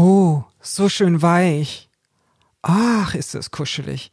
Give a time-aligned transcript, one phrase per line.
[0.00, 1.88] Oh, so schön weich.
[2.62, 4.12] Ach, ist das kuschelig.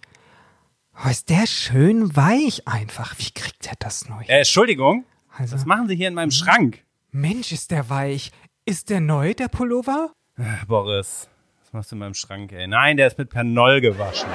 [1.06, 3.14] Oh, ist der schön weich einfach.
[3.20, 4.24] Wie kriegt er das neu?
[4.28, 5.06] Äh, Entschuldigung,
[5.38, 6.84] Also- was machen Sie hier in meinem Schrank?
[7.12, 8.32] Mensch, ist der weich.
[8.66, 10.12] Ist der neu, der Pullover?
[10.40, 11.30] Äh, Boris,
[11.62, 12.66] was machst du in meinem Schrank, ey?
[12.66, 14.30] Nein, der ist mit Pernol gewaschen.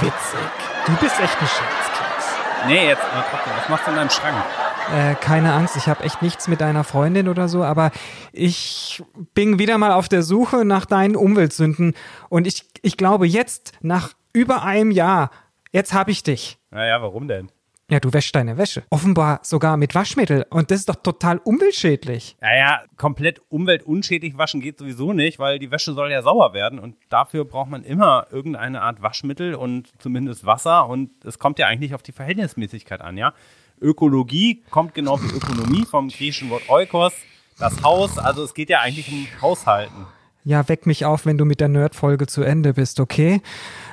[0.00, 0.38] Witzig.
[0.86, 2.36] Du bist echt ein Scherzkeks.
[2.68, 4.44] Nee, jetzt mal trotzdem, was machst du in deinem Schrank?
[4.92, 7.90] Äh, keine Angst, ich habe echt nichts mit deiner Freundin oder so, aber
[8.32, 11.94] ich bin wieder mal auf der Suche nach deinen Umweltsünden
[12.28, 15.30] und ich, ich glaube jetzt, nach über einem Jahr,
[15.72, 16.58] jetzt habe ich dich.
[16.70, 17.50] Naja, warum denn?
[17.90, 18.82] Ja, du wäschst deine Wäsche.
[18.88, 22.36] Offenbar sogar mit Waschmittel und das ist doch total umweltschädlich.
[22.40, 26.96] Naja, komplett umweltunschädlich waschen geht sowieso nicht, weil die Wäsche soll ja sauber werden und
[27.10, 31.94] dafür braucht man immer irgendeine Art Waschmittel und zumindest Wasser und es kommt ja eigentlich
[31.94, 33.34] auf die Verhältnismäßigkeit an, ja.
[33.80, 37.12] Ökologie kommt genau wie Ökonomie vom griechischen Wort Oikos,
[37.58, 40.06] das Haus, also es geht ja eigentlich um Haushalten.
[40.46, 43.40] Ja, weck mich auf, wenn du mit der Nerd-Folge zu Ende bist, okay?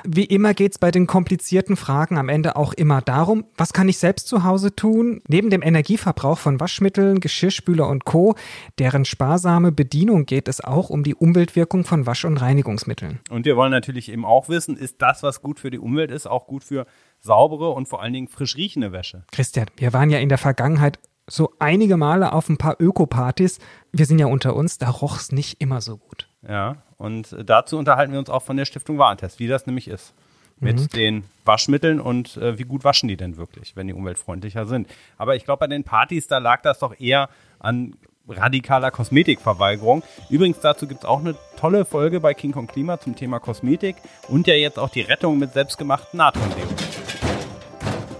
[0.04, 3.96] Wie immer geht's bei den komplizierten Fragen am Ende auch immer darum, was kann ich
[3.96, 5.22] selbst zu Hause tun?
[5.28, 8.34] Neben dem Energieverbrauch von Waschmitteln, Geschirrspüler und Co.,
[8.78, 13.20] deren sparsame Bedienung geht es auch um die Umweltwirkung von Wasch- und Reinigungsmitteln.
[13.30, 16.26] Und wir wollen natürlich eben auch wissen, ist das, was gut für die Umwelt ist,
[16.26, 16.86] auch gut für
[17.22, 19.24] saubere und vor allen Dingen frisch riechende Wäsche?
[19.32, 23.58] Christian, wir waren ja in der Vergangenheit so einige Male auf ein paar Ökopartys.
[23.92, 26.28] Wir sind ja unter uns, da roch's nicht immer so gut.
[26.46, 30.14] Ja, und dazu unterhalten wir uns auch von der Stiftung Warentest, wie das nämlich ist.
[30.58, 34.86] Mit den Waschmitteln und äh, wie gut waschen die denn wirklich, wenn die umweltfreundlicher sind.
[35.18, 37.96] Aber ich glaube, bei den Partys, da lag das doch eher an
[38.28, 40.04] radikaler Kosmetikverweigerung.
[40.30, 43.96] Übrigens, dazu gibt es auch eine tolle Folge bei King Kong Klima zum Thema Kosmetik
[44.28, 47.01] und ja jetzt auch die Rettung mit selbstgemachten Natronleben.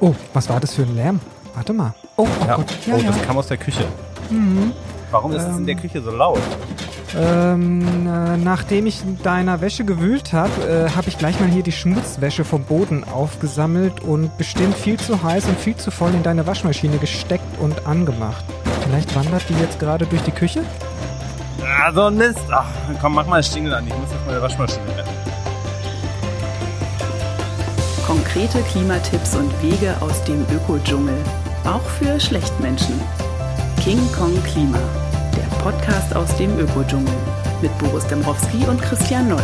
[0.02, 1.20] Oh, was war das für ein Lärm?
[1.54, 1.94] Warte mal.
[2.16, 2.56] Oh, oh Ja.
[2.56, 2.66] Gott.
[2.86, 3.06] Ja, oh, ja.
[3.06, 3.84] das kam aus der Küche.
[5.12, 6.40] Warum ist es in der Küche so laut?
[7.16, 10.50] Ähm, äh, nachdem ich in deiner Wäsche gewühlt habe,
[10.90, 15.22] äh, habe ich gleich mal hier die Schmutzwäsche vom Boden aufgesammelt und bestimmt viel zu
[15.22, 18.44] heiß und viel zu voll in deine Waschmaschine gesteckt und angemacht.
[18.84, 20.64] Vielleicht wandert die jetzt gerade durch die Küche?
[21.62, 22.40] Ah, so ein Mist.
[22.50, 22.66] Ach,
[23.00, 23.86] komm, mach mal das Stingel an.
[23.86, 25.11] Ich muss jetzt meine Waschmaschine retten.
[28.12, 31.16] Konkrete Klimatipps und Wege aus dem Ökodschungel.
[31.64, 33.00] Auch für Schlechtmenschen.
[33.82, 34.78] King Kong Klima.
[35.34, 37.14] Der Podcast aus dem Ökodschungel.
[37.62, 39.42] Mit Boris Dembrowski und Christian Noll.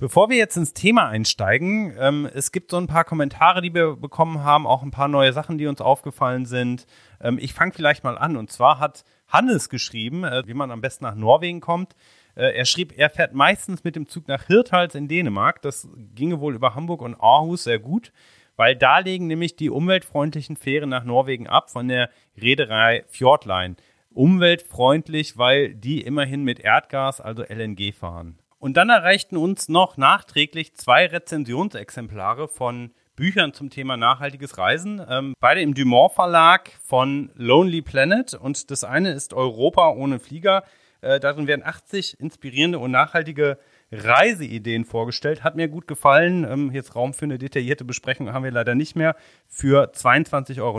[0.00, 3.94] Bevor wir jetzt ins Thema einsteigen, ähm, es gibt so ein paar Kommentare, die wir
[3.94, 6.88] bekommen haben, auch ein paar neue Sachen, die uns aufgefallen sind.
[7.20, 8.36] Ähm, ich fange vielleicht mal an.
[8.36, 11.94] Und zwar hat Hannes geschrieben, äh, wie man am besten nach Norwegen kommt.
[12.34, 15.62] Äh, er schrieb, er fährt meistens mit dem Zug nach Hirtshals in Dänemark.
[15.62, 18.12] Das ginge wohl über Hamburg und Aarhus sehr gut,
[18.56, 23.76] weil da legen nämlich die umweltfreundlichen Fähren nach Norwegen ab von der Reederei Fjordline.
[24.10, 28.38] Umweltfreundlich, weil die immerhin mit Erdgas, also LNG fahren.
[28.58, 35.00] Und dann erreichten uns noch nachträglich zwei Rezensionsexemplare von Büchern zum Thema nachhaltiges Reisen.
[35.08, 38.34] Ähm, beide im Dumont Verlag von Lonely Planet.
[38.34, 40.64] Und das eine ist Europa ohne Flieger.
[41.04, 43.58] Äh, darin werden 80 inspirierende und nachhaltige
[43.92, 45.44] Reiseideen vorgestellt.
[45.44, 46.44] Hat mir gut gefallen.
[46.44, 49.14] Ähm, jetzt Raum für eine detaillierte Besprechung haben wir leider nicht mehr.
[49.46, 50.78] Für 22,90 Euro.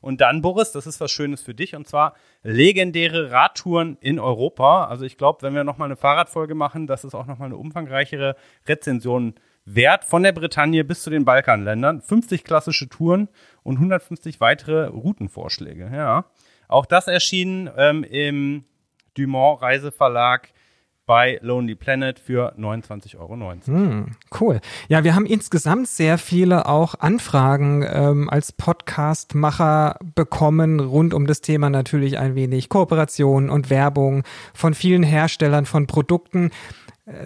[0.00, 1.76] Und dann, Boris, das ist was Schönes für dich.
[1.76, 4.86] Und zwar legendäre Radtouren in Europa.
[4.86, 8.36] Also ich glaube, wenn wir nochmal eine Fahrradfolge machen, das ist auch nochmal eine umfangreichere
[8.66, 9.34] Rezension
[9.66, 10.04] wert.
[10.04, 12.00] Von der Bretagne bis zu den Balkanländern.
[12.00, 13.28] 50 klassische Touren
[13.62, 15.90] und 150 weitere Routenvorschläge.
[15.92, 16.24] Ja.
[16.68, 18.64] Auch das erschien ähm, im
[19.16, 20.50] Dumont Reiseverlag
[21.06, 24.06] bei Lonely Planet für 29,90 Euro.
[24.40, 24.60] Cool.
[24.88, 31.40] Ja, wir haben insgesamt sehr viele auch Anfragen ähm, als Podcast-Macher bekommen, rund um das
[31.40, 36.50] Thema natürlich ein wenig Kooperation und Werbung von vielen Herstellern von Produkten.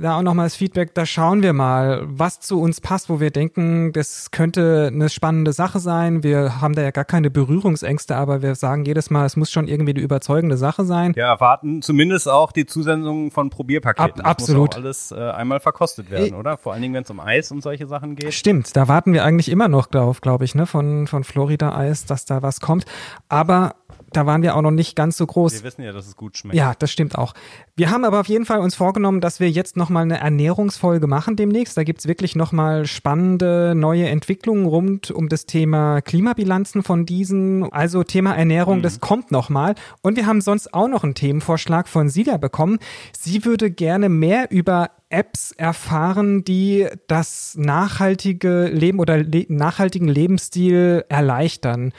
[0.02, 3.30] Da auch nochmal das Feedback, da schauen wir mal, was zu uns passt, wo wir
[3.30, 6.22] denken, das könnte eine spannende Sache sein.
[6.22, 9.68] Wir haben da ja gar keine Berührungsängste, aber wir sagen jedes Mal, es muss schon
[9.68, 11.16] irgendwie eine überzeugende Sache sein.
[11.16, 14.10] Wir erwarten zumindest auch die Zusendung von Probierpaketen.
[14.10, 14.76] Ab- Das absolut.
[14.76, 16.58] alles äh, einmal verkostet werden, Äh, oder?
[16.58, 18.34] Vor allen Dingen, wenn es um Eis und solche Sachen geht.
[18.34, 22.04] Stimmt, da warten wir eigentlich immer noch drauf, glaube ich, ne, von, von Florida Eis,
[22.04, 22.84] dass da was kommt.
[23.30, 23.76] Aber
[24.12, 25.52] da waren wir auch noch nicht ganz so groß.
[25.54, 26.56] Wir wissen ja, dass es gut schmeckt.
[26.56, 27.34] Ja, das stimmt auch.
[27.76, 31.36] Wir haben aber auf jeden Fall uns vorgenommen, dass wir jetzt nochmal eine Ernährungsfolge machen
[31.36, 31.76] demnächst.
[31.76, 37.72] Da gibt's wirklich nochmal spannende neue Entwicklungen rund um das Thema Klimabilanzen von diesen.
[37.72, 39.74] Also Thema Ernährung, das kommt nochmal.
[40.02, 42.78] Und wir haben sonst auch noch einen Themenvorschlag von Silja bekommen.
[43.18, 51.04] Sie würde gerne mehr über Apps erfahren, die das nachhaltige Leben oder le nachhaltigen Lebensstil
[51.08, 51.92] erleichtern.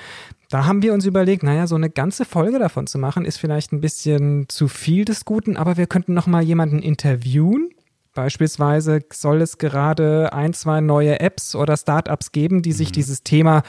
[0.51, 3.71] Da haben wir uns überlegt, naja, so eine ganze Folge davon zu machen, ist vielleicht
[3.71, 7.69] ein bisschen zu viel des Guten, aber wir könnten noch mal jemanden interviewen.
[8.13, 12.93] Beispielsweise soll es gerade ein, zwei neue Apps oder Startups geben, die sich mhm.
[12.93, 13.63] dieses Thema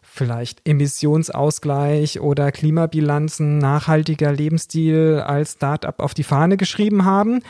[0.00, 7.40] vielleicht Emissionsausgleich oder Klimabilanzen, nachhaltiger Lebensstil als Startup auf die Fahne geschrieben haben.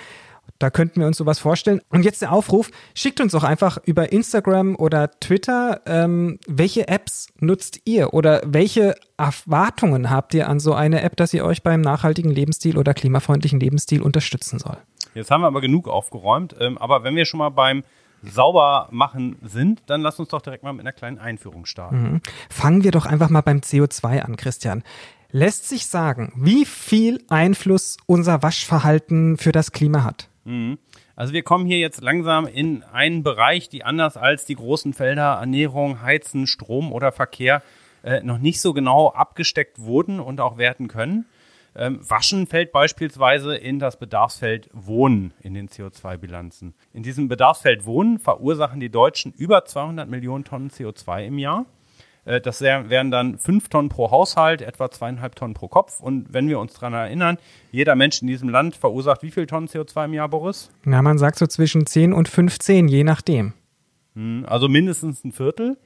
[0.62, 1.80] Da könnten wir uns sowas vorstellen.
[1.88, 7.32] Und jetzt der Aufruf, schickt uns doch einfach über Instagram oder Twitter, ähm, welche Apps
[7.40, 11.80] nutzt ihr oder welche Erwartungen habt ihr an so eine App, dass ihr euch beim
[11.80, 14.76] nachhaltigen Lebensstil oder klimafreundlichen Lebensstil unterstützen soll?
[15.14, 16.54] Jetzt haben wir aber genug aufgeräumt.
[16.60, 17.82] Ähm, aber wenn wir schon mal beim
[18.22, 22.02] sauber machen sind, dann lass uns doch direkt mal mit einer kleinen Einführung starten.
[22.02, 22.20] Mhm.
[22.48, 24.84] Fangen wir doch einfach mal beim CO2 an, Christian.
[25.32, 30.28] Lässt sich sagen, wie viel Einfluss unser Waschverhalten für das Klima hat?
[30.44, 30.78] Mhm.
[31.16, 35.38] Also wir kommen hier jetzt langsam in einen Bereich, die anders als die großen Felder
[35.40, 37.62] Ernährung, Heizen, Strom oder Verkehr
[38.02, 41.26] äh, noch nicht so genau abgesteckt wurden und auch werden können.
[41.74, 46.74] Ähm, Waschen fällt beispielsweise in das Bedarfsfeld Wohnen in den CO2-Bilanzen.
[46.92, 51.64] In diesem Bedarfsfeld Wohnen verursachen die Deutschen über 200 Millionen Tonnen CO2 im Jahr.
[52.24, 56.00] Äh, das wären dann fünf Tonnen pro Haushalt, etwa zweieinhalb Tonnen pro Kopf.
[56.00, 57.38] Und wenn wir uns daran erinnern,
[57.70, 60.70] jeder Mensch in diesem Land verursacht wie viel Tonnen CO2 im Jahr, Boris?
[60.84, 63.54] Na, man sagt so zwischen 10 und 15, je nachdem.
[64.14, 65.78] Hm, also mindestens ein Viertel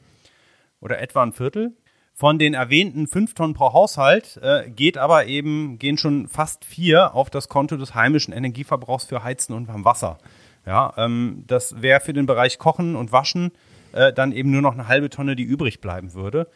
[0.81, 1.73] oder etwa ein Viertel.
[2.19, 7.15] Von den erwähnten fünf Tonnen pro Haushalt äh, geht aber eben, gehen schon fast vier
[7.15, 10.17] auf das Konto des heimischen Energieverbrauchs für Heizen und Wasser.
[10.65, 13.53] Ja, ähm, das wäre für den Bereich Kochen und Waschen
[13.97, 16.49] äh, dann eben nur noch eine halbe Tonne, die übrig bleiben würde.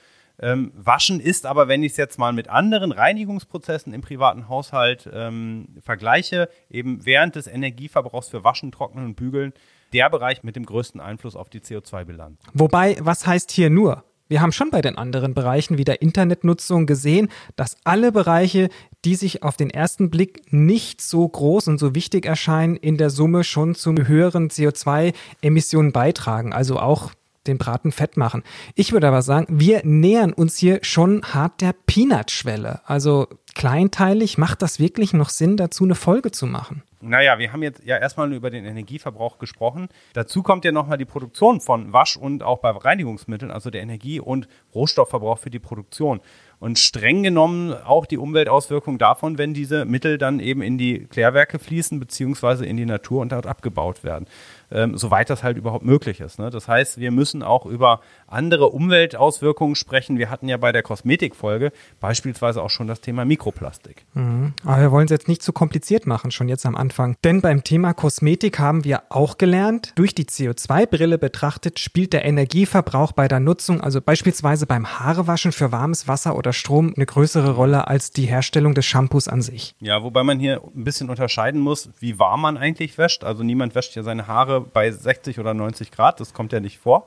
[0.42, 5.08] Ähm, Waschen ist aber, wenn ich es jetzt mal mit anderen Reinigungsprozessen im privaten Haushalt
[5.12, 9.52] ähm, vergleiche, eben während des Energieverbrauchs für Waschen, Trocknen und Bügeln
[9.92, 12.38] der Bereich mit dem größten Einfluss auf die CO2-Bilanz.
[12.54, 14.04] Wobei, was heißt hier nur?
[14.28, 18.68] Wir haben schon bei den anderen Bereichen wie der Internetnutzung gesehen, dass alle Bereiche,
[19.04, 23.10] die sich auf den ersten Blick nicht so groß und so wichtig erscheinen, in der
[23.10, 26.52] Summe schon zu höheren CO2-Emissionen beitragen.
[26.52, 27.10] Also auch
[27.46, 28.42] den Braten fett machen.
[28.74, 32.80] Ich würde aber sagen, wir nähern uns hier schon hart der Peanut-Schwelle.
[32.84, 36.82] Also kleinteilig macht das wirklich noch Sinn, dazu eine Folge zu machen.
[37.02, 39.88] Naja, wir haben jetzt ja erstmal über den Energieverbrauch gesprochen.
[40.12, 44.20] Dazu kommt ja nochmal die Produktion von Wasch- und auch bei Reinigungsmitteln, also der Energie-
[44.20, 46.20] und Rohstoffverbrauch für die Produktion.
[46.60, 51.58] Und streng genommen auch die Umweltauswirkung davon, wenn diese Mittel dann eben in die Klärwerke
[51.58, 54.26] fließen, beziehungsweise in die Natur und dort abgebaut werden
[54.72, 56.38] ähm, soweit das halt überhaupt möglich ist.
[56.38, 56.50] Ne?
[56.50, 60.18] Das heißt, wir müssen auch über andere Umweltauswirkungen sprechen.
[60.18, 64.04] Wir hatten ja bei der Kosmetikfolge beispielsweise auch schon das Thema Mikroplastik.
[64.14, 64.54] Mhm.
[64.64, 67.16] Aber wir wollen es jetzt nicht zu kompliziert machen, schon jetzt am Anfang.
[67.24, 73.12] Denn beim Thema Kosmetik haben wir auch gelernt, durch die CO2-Brille betrachtet spielt der Energieverbrauch
[73.12, 77.88] bei der Nutzung, also beispielsweise beim Haarewaschen für warmes Wasser oder Strom, eine größere Rolle
[77.88, 79.74] als die Herstellung des Shampoos an sich.
[79.80, 83.24] Ja, wobei man hier ein bisschen unterscheiden muss, wie warm man eigentlich wäscht.
[83.24, 86.20] Also niemand wäscht ja seine Haare bei 60 oder 90 Grad.
[86.20, 87.06] Das kommt ja nicht vor.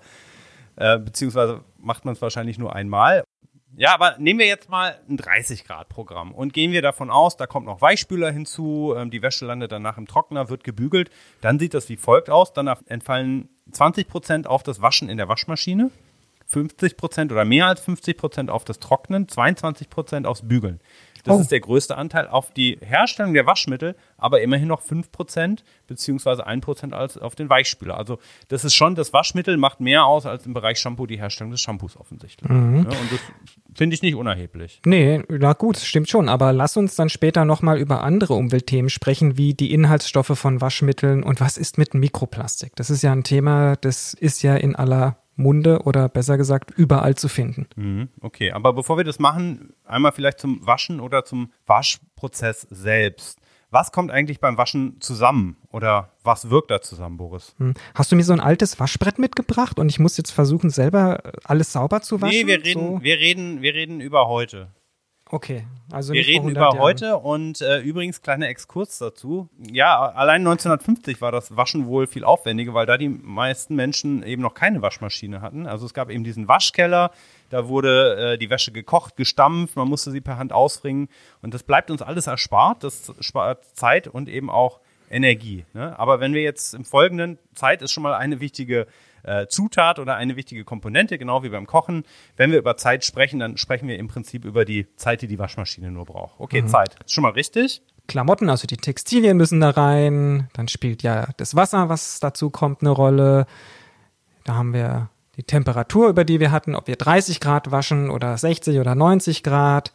[0.76, 3.24] Äh, beziehungsweise macht man es wahrscheinlich nur einmal.
[3.76, 7.38] Ja, aber nehmen wir jetzt mal ein 30 Grad Programm und gehen wir davon aus,
[7.38, 11.10] da kommt noch Weichspüler hinzu, ähm, die Wäsche landet danach im Trockner, wird gebügelt.
[11.42, 12.54] Dann sieht das wie folgt aus.
[12.54, 15.90] Dann entfallen 20 Prozent auf das Waschen in der Waschmaschine,
[16.54, 20.80] 50 Prozent oder mehr als 50 Prozent auf das Trocknen, 22 Prozent aufs Bügeln.
[21.24, 21.40] Das oh.
[21.40, 26.92] ist der größte Anteil auf die Herstellung der Waschmittel, aber immerhin noch 5% beziehungsweise 1%
[26.92, 27.98] als auf den Weichspüler.
[27.98, 31.52] Also das ist schon, das Waschmittel macht mehr aus als im Bereich Shampoo die Herstellung
[31.52, 32.50] des Shampoos offensichtlich.
[32.50, 32.88] Mhm.
[32.90, 33.20] Ja, und das
[33.74, 34.82] finde ich nicht unerheblich.
[34.86, 36.28] Nee, na gut, stimmt schon.
[36.28, 41.24] Aber lass uns dann später nochmal über andere Umweltthemen sprechen, wie die Inhaltsstoffe von Waschmitteln
[41.24, 42.76] und was ist mit Mikroplastik.
[42.76, 47.16] Das ist ja ein Thema, das ist ja in aller Munde oder besser gesagt überall
[47.16, 47.68] zu finden.
[47.76, 53.40] Mhm, okay, aber bevor wir das machen, einmal vielleicht zum Waschen oder zum Waschprozess selbst.
[53.74, 57.56] Was kommt eigentlich beim Waschen zusammen oder was wirkt da zusammen, Boris?
[57.58, 57.74] Hm.
[57.96, 61.74] Hast du mir so ein altes Waschbrett mitgebracht und ich muss jetzt versuchen, selber alles
[61.74, 62.38] sauber zu waschen?
[62.38, 63.04] Nee, wir reden, so?
[63.04, 64.70] wir reden, wir reden über heute.
[65.34, 66.78] Okay, also wir reden über Jahren.
[66.78, 69.50] heute und äh, übrigens kleiner Exkurs dazu.
[69.58, 74.44] Ja, allein 1950 war das Waschen wohl viel aufwendiger, weil da die meisten Menschen eben
[74.44, 75.66] noch keine Waschmaschine hatten.
[75.66, 77.10] Also es gab eben diesen Waschkeller,
[77.50, 81.10] da wurde äh, die Wäsche gekocht, gestampft, man musste sie per Hand ausringen
[81.42, 82.84] und das bleibt uns alles erspart.
[82.84, 85.66] Das spart Zeit und eben auch Energie.
[85.74, 85.98] Ne?
[85.98, 88.86] Aber wenn wir jetzt im Folgenden, Zeit ist schon mal eine wichtige äh,
[89.48, 92.04] Zutat oder eine wichtige Komponente, genau wie beim Kochen.
[92.36, 95.40] Wenn wir über Zeit sprechen, dann sprechen wir im Prinzip über die Zeit, die die
[95.40, 96.40] Waschmaschine nur braucht.
[96.40, 96.68] Okay, mhm.
[96.68, 96.96] Zeit.
[97.06, 97.82] Ist schon mal richtig.
[98.08, 100.50] Klamotten, also die Textilien müssen da rein.
[100.54, 103.46] Dann spielt ja das Wasser, was dazu kommt, eine Rolle.
[104.44, 108.38] Da haben wir die Temperatur, über die wir hatten, ob wir 30 Grad waschen oder
[108.38, 109.94] 60 oder 90 Grad.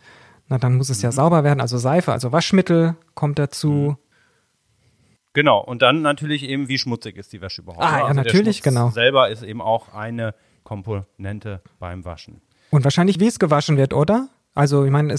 [0.48, 1.60] Na, dann muss es ja sauber werden.
[1.60, 3.96] Also Seife, also Waschmittel kommt dazu.
[5.32, 7.84] Genau, und dann natürlich eben, wie schmutzig ist die Wäsche überhaupt.
[7.84, 7.98] Ah, ne?
[7.98, 8.90] ja, also natürlich, genau.
[8.90, 12.40] selber ist eben auch eine Komponente beim Waschen.
[12.70, 14.28] Und wahrscheinlich, wie es gewaschen wird, oder?
[14.54, 15.14] Also, ich meine,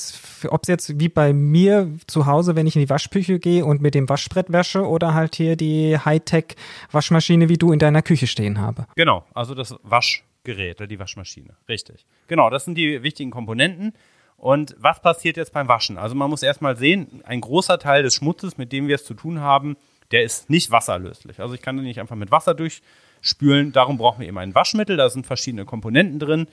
[0.50, 3.82] ob es jetzt wie bei mir zu Hause, wenn ich in die Waschküche gehe und
[3.82, 8.60] mit dem Waschbrett wasche oder halt hier die Hightech-Waschmaschine, wie du in deiner Küche stehen
[8.60, 8.86] habe.
[8.96, 12.06] Genau, also das Waschgerät, die Waschmaschine, richtig.
[12.28, 13.94] Genau, das sind die wichtigen Komponenten.
[14.36, 15.98] Und was passiert jetzt beim Waschen?
[15.98, 19.14] Also man muss erstmal sehen, ein großer Teil des Schmutzes, mit dem wir es zu
[19.14, 19.78] tun haben,
[20.12, 21.40] der ist nicht wasserlöslich.
[21.40, 23.72] Also ich kann den nicht einfach mit Wasser durchspülen.
[23.72, 24.98] Darum brauchen wir eben ein Waschmittel.
[24.98, 26.48] Da sind verschiedene Komponenten drin.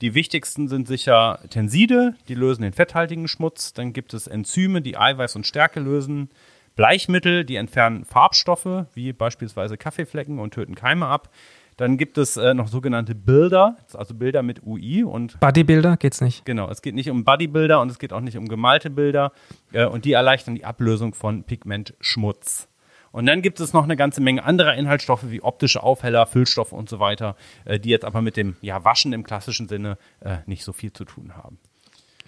[0.00, 3.74] Die wichtigsten sind sicher Tenside, die lösen den fetthaltigen Schmutz.
[3.74, 6.30] Dann gibt es Enzyme, die Eiweiß und Stärke lösen.
[6.74, 11.28] Bleichmittel, die entfernen Farbstoffe, wie beispielsweise Kaffeeflecken und töten Keime ab.
[11.76, 16.44] Dann gibt es äh, noch sogenannte Bilder, also Bilder mit UI und Bodybuilder geht's nicht.
[16.44, 19.32] Genau, es geht nicht um Bodybuilder und es geht auch nicht um gemalte Bilder
[19.72, 22.69] äh, und die erleichtern die Ablösung von Pigmentschmutz.
[23.12, 26.88] Und dann gibt es noch eine ganze Menge anderer Inhaltsstoffe wie optische Aufheller, Füllstoffe und
[26.88, 30.64] so weiter, äh, die jetzt aber mit dem ja, Waschen im klassischen Sinne äh, nicht
[30.64, 31.58] so viel zu tun haben.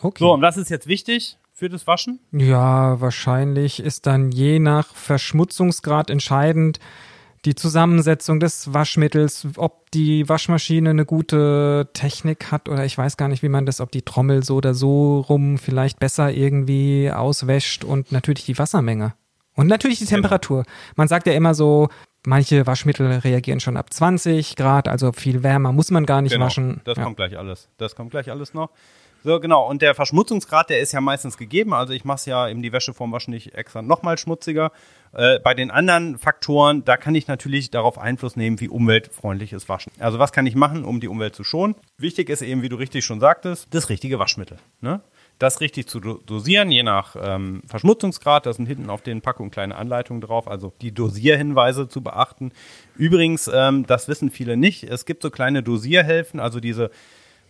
[0.01, 0.19] Okay.
[0.19, 2.19] So, und was ist jetzt wichtig für das Waschen?
[2.33, 6.81] Ja, wahrscheinlich ist dann je nach Verschmutzungsgrad entscheidend
[7.45, 13.29] die Zusammensetzung des Waschmittels, ob die Waschmaschine eine gute Technik hat oder ich weiß gar
[13.29, 17.85] nicht, wie man das, ob die Trommel so oder so rum vielleicht besser irgendwie auswäscht
[17.85, 19.15] und natürlich die Wassermenge.
[19.55, 20.65] Und natürlich die Temperatur.
[20.97, 21.89] Man sagt ja immer so,
[22.25, 26.47] manche Waschmittel reagieren schon ab 20 Grad, also viel wärmer muss man gar nicht Genau,
[26.47, 26.81] waschen.
[26.85, 27.05] das ja.
[27.05, 27.69] kommt gleich alles.
[27.79, 28.71] Das kommt gleich alles noch.
[29.25, 29.69] So, genau.
[29.69, 31.75] Und der Verschmutzungsgrad, der ist ja meistens gegeben.
[31.75, 34.73] Also ich mache ja eben die Wäsche vorm Waschen nicht extra nochmal schmutziger.
[35.13, 39.69] Äh, bei den anderen Faktoren, da kann ich natürlich darauf Einfluss nehmen, wie umweltfreundlich ist
[39.69, 39.93] Waschen.
[40.01, 41.77] Also was kann ich machen, um die Umwelt zu schonen?
[41.99, 44.59] Wichtig ist eben, wie du richtig schon sagtest, das richtige Waschmittel.
[44.81, 45.01] Ne?
[45.39, 48.47] Das richtig zu do- dosieren, je nach ähm, Verschmutzungsgrad.
[48.47, 52.53] Da sind hinten auf den Packungen kleine Anleitungen drauf, also die Dosierhinweise zu beachten.
[52.97, 56.91] Übrigens, ähm, das wissen viele nicht, es gibt so kleine Dosierhelfen, also diese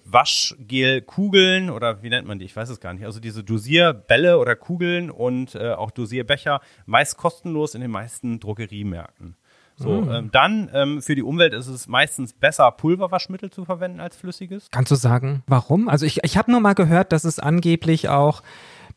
[0.04, 2.44] Waschgelkugeln oder wie nennt man die?
[2.44, 3.04] Ich weiß es gar nicht.
[3.04, 9.36] Also diese Dosierbälle oder Kugeln und äh, auch Dosierbecher, meist kostenlos in den meisten Drogeriemärkten.
[9.82, 14.16] So, ähm, dann ähm, für die Umwelt ist es meistens besser, Pulverwaschmittel zu verwenden als
[14.16, 14.68] flüssiges.
[14.70, 15.88] Kannst du sagen, warum?
[15.88, 18.42] Also ich, ich habe nur mal gehört, dass es angeblich auch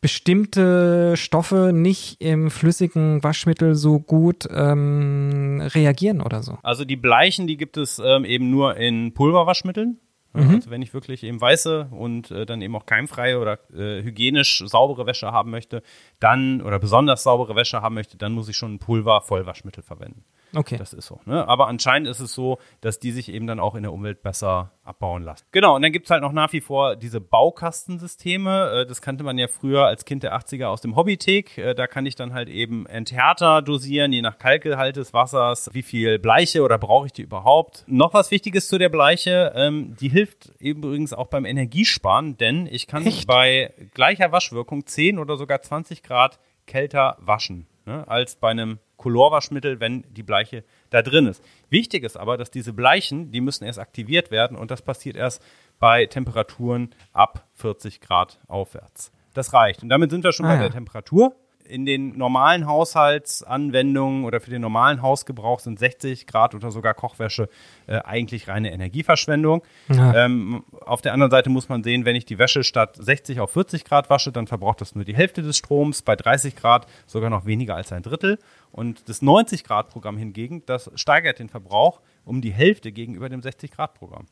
[0.02, 6.60] bestimmte Stoffe nicht im flüssigen Waschmittel so gut ähm, reagieren oder so.
[6.62, 10.00] Also die Bleichen, die gibt es ähm, eben nur in Pulverwaschmitteln.
[10.36, 14.64] Also wenn ich wirklich eben weiße und äh, dann eben auch keimfreie oder äh, hygienisch
[14.66, 15.82] saubere Wäsche haben möchte,
[16.20, 20.26] dann oder besonders saubere Wäsche haben möchte, dann muss ich schon ein Pulver-Vollwaschmittel verwenden.
[20.56, 20.78] Okay.
[20.78, 21.20] Das ist so.
[21.26, 21.48] Ne?
[21.48, 24.72] Aber anscheinend ist es so, dass die sich eben dann auch in der Umwelt besser
[24.84, 25.46] abbauen lassen.
[25.52, 28.82] Genau, und dann gibt es halt noch nach wie vor diese Baukastensysteme.
[28.82, 31.58] Äh, Das kannte man ja früher als Kind der 80er aus dem Hobbythek.
[31.58, 35.84] Äh, Da kann ich dann halt eben Enthärter dosieren, je nach Kalkgehalt des Wassers, wie
[35.84, 37.84] viel Bleiche oder brauche ich die überhaupt.
[37.88, 42.88] Noch was Wichtiges zu der Bleiche, ähm, die hilft übrigens auch beim Energiesparen, denn ich
[42.88, 43.28] kann Echt?
[43.28, 49.80] bei gleicher Waschwirkung 10 oder sogar 20 Grad kälter waschen ne, als bei einem Colorwaschmittel,
[49.80, 51.44] wenn die Bleiche da drin ist.
[51.70, 55.44] Wichtig ist aber, dass diese Bleichen, die müssen erst aktiviert werden und das passiert erst
[55.80, 59.12] bei Temperaturen ab 40 Grad aufwärts.
[59.34, 59.84] Das reicht.
[59.84, 60.62] Und damit sind wir schon Ah, bei ja.
[60.64, 61.36] der Temperatur.
[61.68, 67.50] In den normalen Haushaltsanwendungen oder für den normalen Hausgebrauch sind 60 Grad oder sogar Kochwäsche
[67.88, 69.64] äh, eigentlich reine Energieverschwendung.
[69.90, 70.26] Ja.
[70.26, 73.52] Ähm, auf der anderen Seite muss man sehen, wenn ich die Wäsche statt 60 auf
[73.52, 77.30] 40 Grad wasche, dann verbraucht das nur die Hälfte des Stroms, bei 30 Grad sogar
[77.30, 78.40] noch weniger als ein Drittel.
[78.72, 83.42] Und das 90 Grad Programm hingegen, das steigert den Verbrauch um die Hälfte gegenüber dem
[83.42, 84.26] 60 Grad Programm.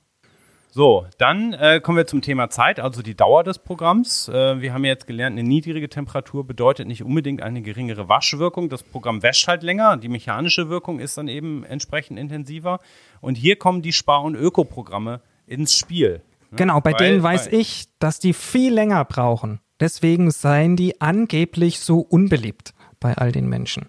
[0.75, 4.27] So, dann äh, kommen wir zum Thema Zeit, also die Dauer des Programms.
[4.27, 8.69] Äh, wir haben ja jetzt gelernt, eine niedrige Temperatur bedeutet nicht unbedingt eine geringere Waschwirkung.
[8.69, 12.79] Das Programm wäscht halt länger, die mechanische Wirkung ist dann eben entsprechend intensiver.
[13.21, 16.21] Und hier kommen die Spar- und Ökoprogramme ins Spiel.
[16.49, 16.57] ne?
[16.57, 19.59] Genau, bei Weil- denen weiß weil- ich, dass die viel länger brauchen.
[19.79, 23.85] Deswegen seien die angeblich so unbeliebt bei all den Menschen.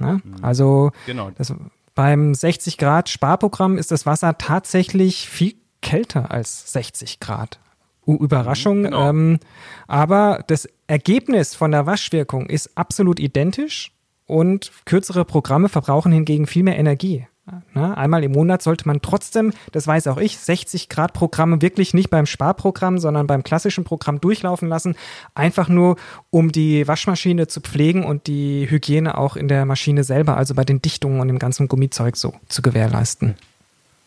[0.00, 0.22] Ne?
[0.40, 1.32] Also Genau.
[1.36, 1.52] das,
[1.96, 7.58] beim 60 Grad Sparprogramm ist das Wasser tatsächlich viel kälter als 60 Grad.
[8.06, 8.82] Überraschung.
[8.82, 9.10] genau.
[9.10, 9.38] ähm,
[9.86, 13.92] aber das Ergebnis von der Waschwirkung ist absolut identisch
[14.26, 17.26] und kürzere Programme verbrauchen hingegen viel mehr Energie.
[17.74, 17.96] Ne?
[17.96, 22.08] Einmal im Monat sollte man trotzdem, das weiß auch ich, 60 Grad Programme wirklich nicht
[22.08, 24.94] beim Sparprogramm, sondern beim klassischen Programm durchlaufen lassen.
[25.34, 25.96] Einfach nur,
[26.30, 30.64] um die Waschmaschine zu pflegen und die Hygiene auch in der Maschine selber, also bei
[30.64, 33.34] den Dichtungen und dem ganzen Gummizeug so zu gewährleisten.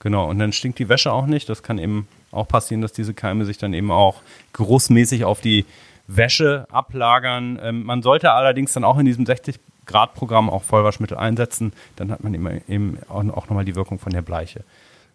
[0.06, 0.30] Genau.
[0.30, 1.50] Und dann stinkt die Wäsche auch nicht.
[1.50, 4.22] Das kann eben auch passieren, dass diese Keime sich dann eben auch
[4.54, 5.66] großmäßig auf die
[6.08, 7.60] Wäsche ablagern.
[7.62, 11.74] Ähm, man sollte allerdings dann auch in diesem 60 Grad Programm auch Vollwaschmittel einsetzen.
[11.96, 14.64] Dann hat man eben auch, auch nochmal die Wirkung von der Bleiche.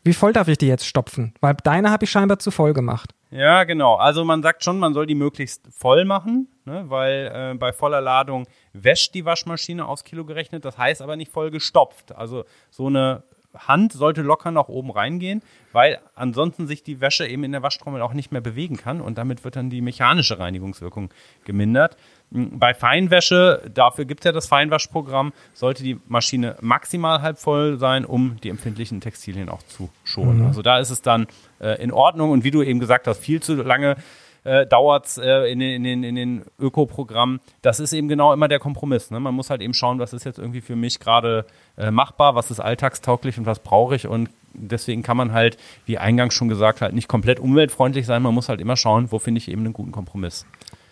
[0.03, 1.35] Wie voll darf ich die jetzt stopfen?
[1.41, 3.15] Weil deine habe ich scheinbar zu voll gemacht.
[3.31, 3.95] Ja, genau.
[3.95, 6.85] Also man sagt schon, man soll die möglichst voll machen, ne?
[6.89, 10.65] weil äh, bei voller Ladung wäscht die Waschmaschine aufs Kilo gerechnet.
[10.65, 12.13] Das heißt aber nicht voll gestopft.
[12.17, 13.23] Also so eine
[13.57, 15.43] Hand sollte locker nach oben reingehen,
[15.73, 19.19] weil ansonsten sich die Wäsche eben in der Waschtrommel auch nicht mehr bewegen kann und
[19.19, 21.11] damit wird dann die mechanische Reinigungswirkung
[21.45, 21.97] gemindert.
[22.31, 28.05] Bei Feinwäsche, dafür gibt es ja das Feinwaschprogramm, sollte die Maschine maximal halb voll sein,
[28.05, 30.41] um die empfindlichen Textilien auch zu schonen.
[30.41, 30.47] Mhm.
[30.47, 31.27] Also da ist es dann
[31.59, 33.97] äh, in Ordnung und wie du eben gesagt hast, viel zu lange
[34.45, 37.41] äh, dauert es äh, in, den, in den, in den Ökoprogrammen.
[37.63, 39.11] Das ist eben genau immer der Kompromiss.
[39.11, 39.21] Ne?
[39.21, 42.51] Man muss halt eben schauen, was ist jetzt irgendwie für mich gerade äh, machbar, was
[42.51, 45.57] ist alltagstauglich und was brauche ich und deswegen kann man halt,
[45.87, 48.23] wie eingangs schon gesagt, halt nicht komplett umweltfreundlich sein.
[48.23, 50.47] Man muss halt immer schauen, wo finde ich eben einen guten Kompromiss.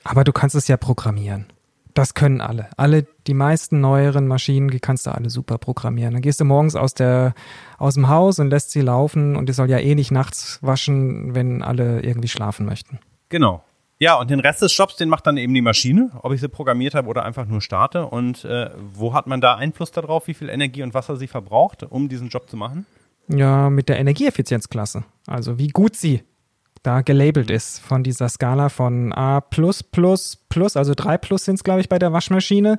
[0.05, 1.47] Aber du kannst es ja programmieren.
[1.95, 2.69] Das können alle.
[2.76, 6.12] Alle, die meisten neueren Maschinen, die kannst du alle super programmieren.
[6.12, 7.35] Dann gehst du morgens aus, der,
[7.76, 11.35] aus dem Haus und lässt sie laufen und die soll ja eh nicht nachts waschen,
[11.35, 13.00] wenn alle irgendwie schlafen möchten.
[13.28, 13.64] Genau.
[14.00, 16.49] Ja, und den Rest des Jobs, den macht dann eben die Maschine, ob ich sie
[16.49, 18.06] programmiert habe oder einfach nur starte.
[18.06, 21.82] Und äh, wo hat man da Einfluss darauf, wie viel Energie und Wasser sie verbraucht,
[21.82, 22.87] um diesen Job zu machen?
[23.28, 25.04] Ja, mit der Energieeffizienzklasse.
[25.26, 26.23] Also wie gut sie
[26.82, 29.42] da gelabelt ist von dieser Skala von A
[30.76, 32.78] also 3 plus sind es, glaube ich, bei der Waschmaschine,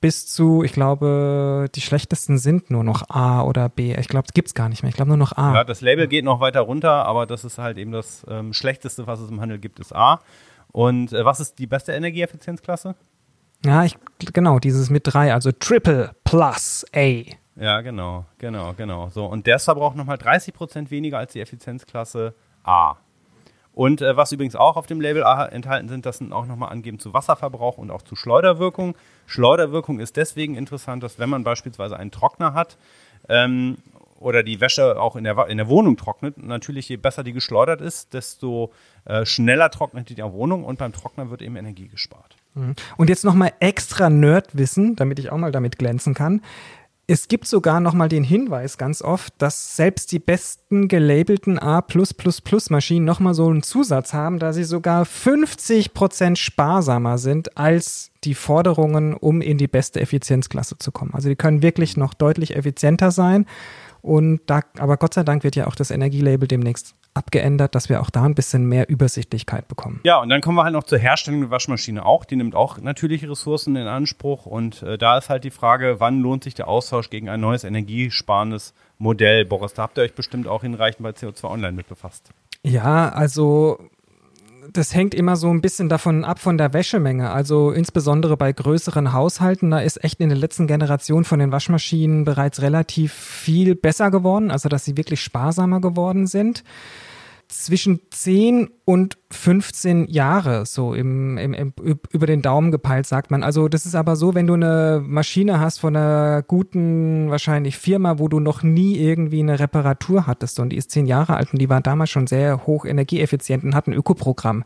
[0.00, 3.94] bis zu, ich glaube, die schlechtesten sind nur noch A oder B.
[3.94, 4.90] Ich glaube, es gibt es gar nicht mehr.
[4.90, 5.54] Ich glaube nur noch A.
[5.54, 9.06] Ja, das Label geht noch weiter runter, aber das ist halt eben das ähm, Schlechteste,
[9.06, 10.20] was es im Handel gibt, ist A.
[10.72, 12.94] Und äh, was ist die beste Energieeffizienzklasse?
[13.64, 17.22] Ja, ich, genau, dieses mit 3, also Triple Plus A.
[17.58, 19.08] Ja, genau, genau, genau.
[19.08, 22.96] So, und der verbraucht nochmal 30 Prozent weniger als die Effizienzklasse A.
[23.76, 26.98] Und äh, was übrigens auch auf dem Label enthalten sind, das sind auch nochmal angeben
[26.98, 28.96] zu Wasserverbrauch und auch zu Schleuderwirkung.
[29.26, 32.78] Schleuderwirkung ist deswegen interessant, dass wenn man beispielsweise einen Trockner hat
[33.28, 33.76] ähm,
[34.18, 37.82] oder die Wäsche auch in der, in der Wohnung trocknet, natürlich je besser die geschleudert
[37.82, 38.72] ist, desto
[39.04, 42.34] äh, schneller trocknet die Wohnung und beim Trockner wird eben Energie gespart.
[42.54, 42.76] Mhm.
[42.96, 46.40] Und jetzt nochmal extra Nerdwissen, damit ich auch mal damit glänzen kann.
[47.08, 51.80] Es gibt sogar nochmal den Hinweis ganz oft, dass selbst die besten gelabelten A
[52.68, 58.34] Maschinen nochmal so einen Zusatz haben, da sie sogar 50 Prozent sparsamer sind als die
[58.34, 61.14] Forderungen, um in die beste Effizienzklasse zu kommen.
[61.14, 63.46] Also die können wirklich noch deutlich effizienter sein.
[64.02, 68.00] Und da, aber Gott sei Dank wird ja auch das Energielabel demnächst abgeändert, dass wir
[68.00, 70.00] auch da ein bisschen mehr Übersichtlichkeit bekommen.
[70.04, 72.24] Ja, und dann kommen wir halt noch zur Herstellung der Waschmaschine auch.
[72.24, 74.46] Die nimmt auch natürliche Ressourcen in Anspruch.
[74.46, 77.64] Und äh, da ist halt die Frage, wann lohnt sich der Austausch gegen ein neues
[77.64, 79.44] energiesparendes Modell?
[79.44, 82.30] Boris, da habt ihr euch bestimmt auch hinreichend bei CO2 Online mit befasst.
[82.62, 83.78] Ja, also
[84.72, 87.30] das hängt immer so ein bisschen davon ab von der Wäschemenge.
[87.30, 92.24] Also insbesondere bei größeren Haushalten, da ist echt in der letzten Generation von den Waschmaschinen
[92.24, 96.64] bereits relativ viel besser geworden, also dass sie wirklich sparsamer geworden sind
[97.48, 101.72] zwischen 10 und 15 Jahre, so im, im, im,
[102.10, 103.42] über den Daumen gepeilt, sagt man.
[103.42, 108.18] Also das ist aber so, wenn du eine Maschine hast von einer guten, wahrscheinlich Firma,
[108.18, 111.60] wo du noch nie irgendwie eine Reparatur hattest und die ist 10 Jahre alt und
[111.60, 114.64] die war damals schon sehr hoch energieeffizient und hat ein Ökoprogramm,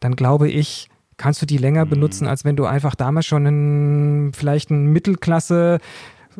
[0.00, 1.90] dann glaube ich, kannst du die länger mhm.
[1.90, 5.78] benutzen, als wenn du einfach damals schon ein, vielleicht ein Mittelklasse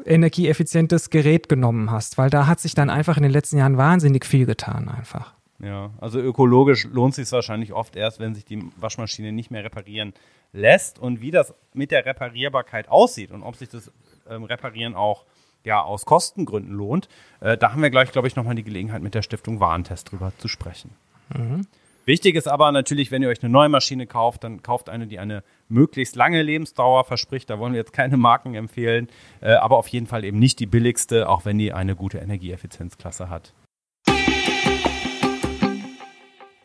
[0.06, 4.24] energieeffizientes Gerät genommen hast, weil da hat sich dann einfach in den letzten Jahren wahnsinnig
[4.24, 5.34] viel getan einfach.
[5.62, 10.12] Ja, also ökologisch lohnt sich wahrscheinlich oft erst, wenn sich die Waschmaschine nicht mehr reparieren
[10.52, 13.90] lässt und wie das mit der Reparierbarkeit aussieht und ob sich das
[14.28, 15.24] ähm, Reparieren auch
[15.64, 17.08] ja, aus Kostengründen lohnt.
[17.40, 20.32] Äh, da haben wir gleich, glaube ich, nochmal die Gelegenheit, mit der Stiftung Warentest drüber
[20.38, 20.90] zu sprechen.
[21.32, 21.68] Mhm.
[22.04, 25.20] Wichtig ist aber natürlich, wenn ihr euch eine neue Maschine kauft, dann kauft eine, die
[25.20, 27.48] eine möglichst lange Lebensdauer verspricht.
[27.48, 29.08] Da wollen wir jetzt keine Marken empfehlen,
[29.40, 33.30] äh, aber auf jeden Fall eben nicht die billigste, auch wenn die eine gute Energieeffizienzklasse
[33.30, 33.52] hat.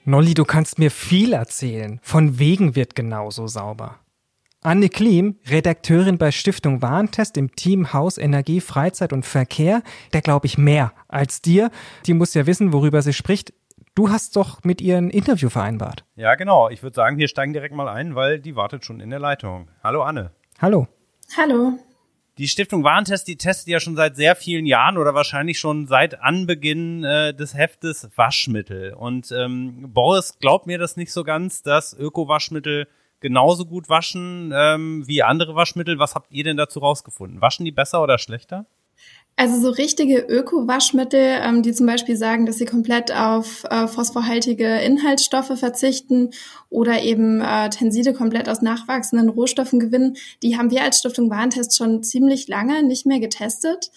[0.10, 2.00] Nolli, du kannst mir viel erzählen.
[2.02, 4.00] Von wegen wird genauso sauber.
[4.62, 10.46] Anne Klim, Redakteurin bei Stiftung Warentest im Team Haus, Energie, Freizeit und Verkehr, der glaube
[10.46, 11.72] ich mehr als dir.
[12.06, 13.54] Die muss ja wissen, worüber sie spricht.
[13.96, 16.06] Du hast doch mit ihr ein Interview vereinbart.
[16.15, 16.70] Ja, genau.
[16.70, 19.67] Ich würde sagen, wir steigen direkt mal ein, weil die wartet schon in der Leitung.
[19.84, 20.32] Hallo Anne.
[20.62, 20.88] Hallo.
[21.36, 21.80] Hallo.
[22.38, 26.21] Die Stiftung Warentest, die testet ja schon seit sehr vielen Jahren oder wahrscheinlich schon seit
[26.21, 28.93] Anbeginn äh, des Heftes Waschmittel.
[28.93, 32.88] Und ähm, Boris glaubt mir das nicht so ganz, dass Öko-Waschmittel
[33.21, 35.97] genauso gut waschen ähm, wie andere Waschmittel.
[35.97, 37.41] Was habt ihr denn dazu rausgefunden?
[37.41, 38.67] Waschen die besser oder schlechter?
[39.39, 44.80] Also so richtige Öko-Waschmittel, ähm, die zum Beispiel sagen, dass sie komplett auf äh, phosphorhaltige
[44.80, 46.32] Inhaltsstoffe verzichten
[46.71, 51.78] oder eben äh, Tenside komplett aus nachwachsenden Rohstoffen gewinnen, die haben wir als Stiftung Warentest
[51.78, 53.91] schon ziemlich lange nicht mehr getestet.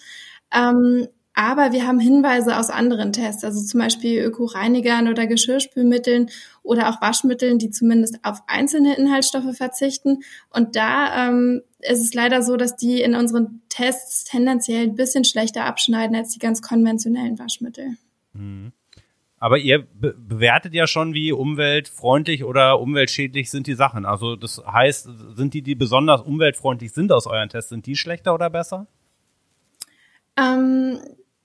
[0.53, 6.29] Ähm, aber wir haben Hinweise aus anderen Tests, also zum Beispiel Ökoreinigern oder Geschirrspülmitteln
[6.61, 10.19] oder auch Waschmitteln, die zumindest auf einzelne Inhaltsstoffe verzichten.
[10.49, 15.23] Und da ähm, ist es leider so, dass die in unseren Tests tendenziell ein bisschen
[15.23, 17.95] schlechter abschneiden als die ganz konventionellen Waschmittel.
[18.33, 18.73] Mhm.
[19.39, 24.05] Aber ihr be bewertet ja schon, wie umweltfreundlich oder umweltschädlich sind die Sachen.
[24.05, 28.35] Also das heißt, sind die, die besonders umweltfreundlich sind aus euren Tests, sind die schlechter
[28.35, 28.85] oder besser?
[30.37, 30.99] Ähm,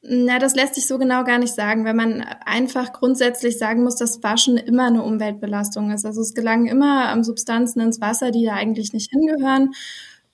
[0.09, 3.97] na, das lässt sich so genau gar nicht sagen, weil man einfach grundsätzlich sagen muss,
[3.97, 6.05] dass Waschen immer eine Umweltbelastung ist.
[6.05, 9.73] Also es gelangen immer ähm, Substanzen ins Wasser, die da eigentlich nicht hingehören.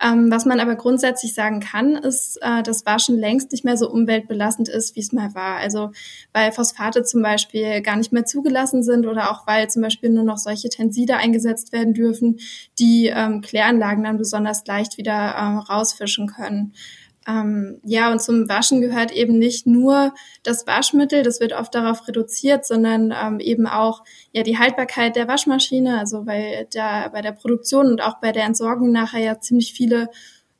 [0.03, 3.89] Ähm, was man aber grundsätzlich sagen kann, ist, äh, dass Waschen längst nicht mehr so
[3.89, 5.59] umweltbelastend ist, wie es mal war.
[5.59, 5.93] Also
[6.33, 10.25] weil Phosphate zum Beispiel gar nicht mehr zugelassen sind oder auch weil zum Beispiel nur
[10.25, 12.41] noch solche Tenside eingesetzt werden dürfen,
[12.81, 16.73] die ähm, Kläranlagen dann besonders leicht wieder äh, rausfischen können.
[17.27, 22.09] Ähm, ja, und zum Waschen gehört eben nicht nur das Waschmittel, das wird oft darauf
[22.09, 27.33] reduziert, sondern ähm, eben auch ja die Haltbarkeit der Waschmaschine, also weil da bei der
[27.33, 30.09] Produktion und auch bei der Entsorgung nachher ja ziemlich viele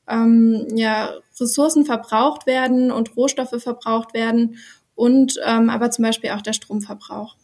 [0.09, 4.59] ähm, ja, Ressourcen verbraucht werden und Rohstoffe verbraucht werden
[4.95, 7.37] und ähm, aber zum Beispiel auch der Stromverbrauch.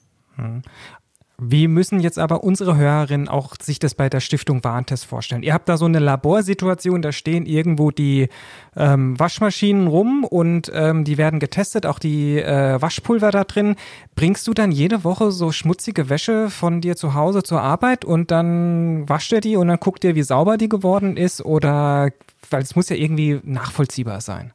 [1.41, 5.45] Wie müssen jetzt aber unsere Hörerinnen auch sich das bei der Stiftung Warentest vorstellen?
[5.45, 8.29] Ihr habt da so eine Laborsituation, da stehen irgendwo die
[8.77, 13.77] ähm, Waschmaschinen rum und ähm, die werden getestet, auch die äh, Waschpulver da drin.
[14.17, 18.33] Bringst du dann jede Woche so schmutzige Wäsche von dir zu Hause zur Arbeit und
[18.33, 21.45] dann wascht ihr die und dann guckt ihr, wie sauber die geworden ist?
[21.45, 22.11] Oder,
[22.51, 24.53] weil es muss ja irgendwie nachvollziehbar sein.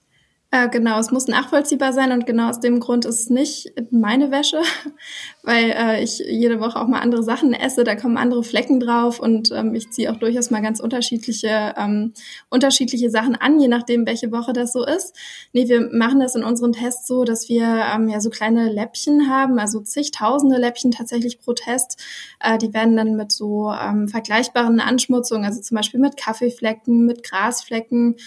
[0.53, 4.29] Äh, genau, es muss nachvollziehbar sein und genau aus dem Grund ist es nicht meine
[4.29, 4.61] Wäsche,
[5.41, 9.19] weil äh, ich jede Woche auch mal andere Sachen esse, da kommen andere Flecken drauf
[9.19, 12.13] und ähm, ich ziehe auch durchaus mal ganz unterschiedliche ähm,
[12.51, 15.15] unterschiedliche Sachen an, je nachdem, welche Woche das so ist.
[15.53, 19.31] Nee, wir machen das in unseren Tests so, dass wir ähm, ja so kleine Läppchen
[19.31, 21.99] haben, also zigtausende Läppchen tatsächlich pro Test.
[22.39, 27.23] Äh, die werden dann mit so ähm, vergleichbaren Anschmutzungen, also zum Beispiel mit Kaffeeflecken, mit
[27.23, 28.17] Grasflecken,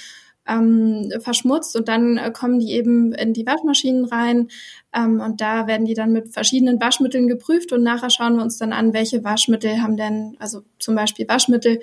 [0.48, 4.48] ähm, verschmutzt und dann äh, kommen die eben in die Waschmaschinen rein
[4.94, 8.58] ähm, und da werden die dann mit verschiedenen Waschmitteln geprüft und nachher schauen wir uns
[8.58, 11.80] dann an, welche Waschmittel haben denn, also zum Beispiel Waschmittel,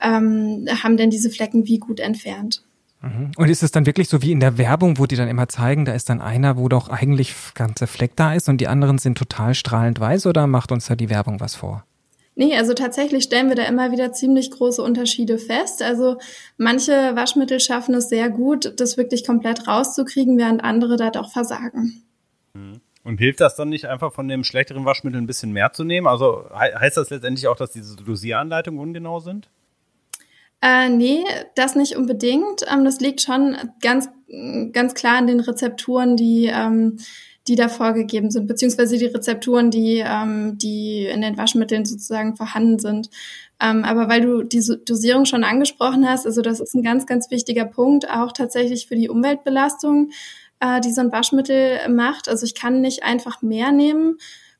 [0.00, 2.62] ähm, haben denn diese Flecken wie gut entfernt.
[3.04, 3.32] Mhm.
[3.36, 5.84] Und ist es dann wirklich so wie in der Werbung, wo die dann immer zeigen,
[5.84, 9.18] da ist dann einer, wo doch eigentlich ganzer Fleck da ist und die anderen sind
[9.18, 11.84] total strahlend weiß oder macht uns da die Werbung was vor?
[12.36, 15.82] Nee, also tatsächlich stellen wir da immer wieder ziemlich große Unterschiede fest.
[15.82, 16.18] Also
[16.56, 22.02] manche Waschmittel schaffen es sehr gut, das wirklich komplett rauszukriegen, während andere da doch versagen.
[22.54, 22.80] Mhm.
[23.04, 26.06] Und hilft das dann nicht einfach von dem schlechteren Waschmittel ein bisschen mehr zu nehmen?
[26.06, 29.50] Also heißt das letztendlich auch, dass diese Dosieranleitungen ungenau sind?
[30.62, 31.22] Äh, nee,
[31.54, 32.64] das nicht unbedingt.
[32.72, 34.08] Ähm, das liegt schon ganz,
[34.72, 36.96] ganz klar an den Rezepturen, die ähm,
[37.46, 42.78] die da vorgegeben sind, beziehungsweise die Rezepturen, die, ähm, die in den Waschmitteln sozusagen vorhanden
[42.78, 43.10] sind.
[43.60, 47.30] Ähm, aber weil du diese Dosierung schon angesprochen hast, also das ist ein ganz, ganz
[47.30, 50.10] wichtiger Punkt, auch tatsächlich für die Umweltbelastung,
[50.60, 52.28] äh, die so ein Waschmittel macht.
[52.28, 54.16] Also ich kann nicht einfach mehr nehmen,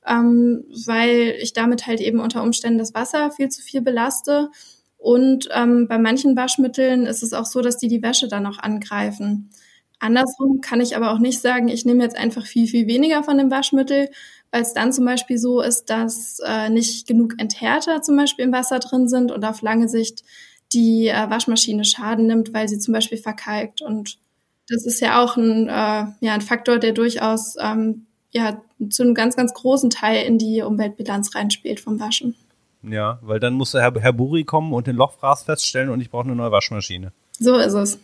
[0.07, 4.51] ähm, weil ich damit halt eben unter Umständen das Wasser viel zu viel belaste.
[4.99, 8.59] Und ähm, bei manchen Waschmitteln ist es auch so, dass die die Wäsche dann auch
[8.59, 9.51] angreifen.
[10.05, 13.38] Andersrum kann ich aber auch nicht sagen, ich nehme jetzt einfach viel, viel weniger von
[13.38, 14.11] dem Waschmittel,
[14.51, 18.53] weil es dann zum Beispiel so ist, dass äh, nicht genug Enthärter zum Beispiel im
[18.53, 20.23] Wasser drin sind und auf lange Sicht
[20.75, 23.81] die äh, Waschmaschine Schaden nimmt, weil sie zum Beispiel verkalkt.
[23.81, 24.19] Und
[24.69, 25.73] das ist ja auch ein, äh,
[26.21, 30.61] ja, ein Faktor, der durchaus ähm, ja, zu einem ganz, ganz großen Teil in die
[30.61, 32.35] Umweltbilanz reinspielt vom Waschen.
[32.83, 36.25] Ja, weil dann muss Herr, Herr Buri kommen und den Lochfraß feststellen und ich brauche
[36.25, 37.12] eine neue Waschmaschine.
[37.38, 37.99] So ist es.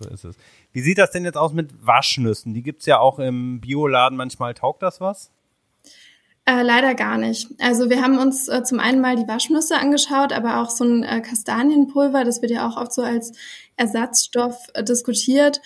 [0.00, 0.36] So ist es.
[0.74, 2.52] Wie sieht das denn jetzt aus mit Waschnüssen?
[2.52, 4.54] Die gibt's ja auch im Bioladen manchmal.
[4.54, 5.30] Taugt das was?
[6.46, 7.48] Äh, leider gar nicht.
[7.60, 11.04] Also wir haben uns äh, zum einen mal die Waschnüsse angeschaut, aber auch so ein
[11.04, 13.32] äh, Kastanienpulver, das wird ja auch oft so als
[13.76, 15.62] Ersatzstoff äh, diskutiert.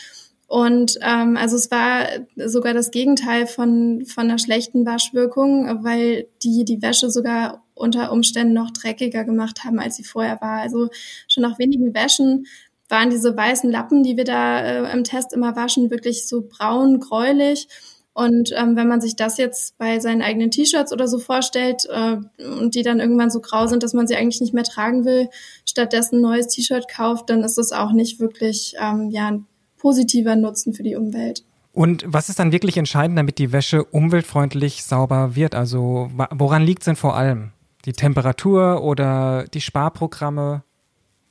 [0.46, 6.64] Und ähm, also es war sogar das Gegenteil von, von einer schlechten Waschwirkung, weil die
[6.66, 10.60] die Wäsche sogar unter Umständen noch dreckiger gemacht haben, als sie vorher war.
[10.60, 10.90] Also
[11.28, 12.46] schon nach wenigen Wäschen
[12.88, 17.00] waren diese weißen Lappen, die wir da äh, im Test immer waschen, wirklich so braun,
[17.00, 17.68] gräulich.
[18.14, 22.16] Und ähm, wenn man sich das jetzt bei seinen eigenen T-Shirts oder so vorstellt äh,
[22.60, 25.28] und die dann irgendwann so grau sind, dass man sie eigentlich nicht mehr tragen will,
[25.64, 29.46] stattdessen ein neues T-Shirt kauft, dann ist es auch nicht wirklich ähm, ja, ein
[29.76, 31.44] positiver Nutzen für die Umwelt.
[31.72, 35.54] Und was ist dann wirklich entscheidend, damit die Wäsche umweltfreundlich sauber wird?
[35.54, 37.52] Also woran liegt es denn vor allem?
[37.84, 40.64] Die Temperatur oder die Sparprogramme?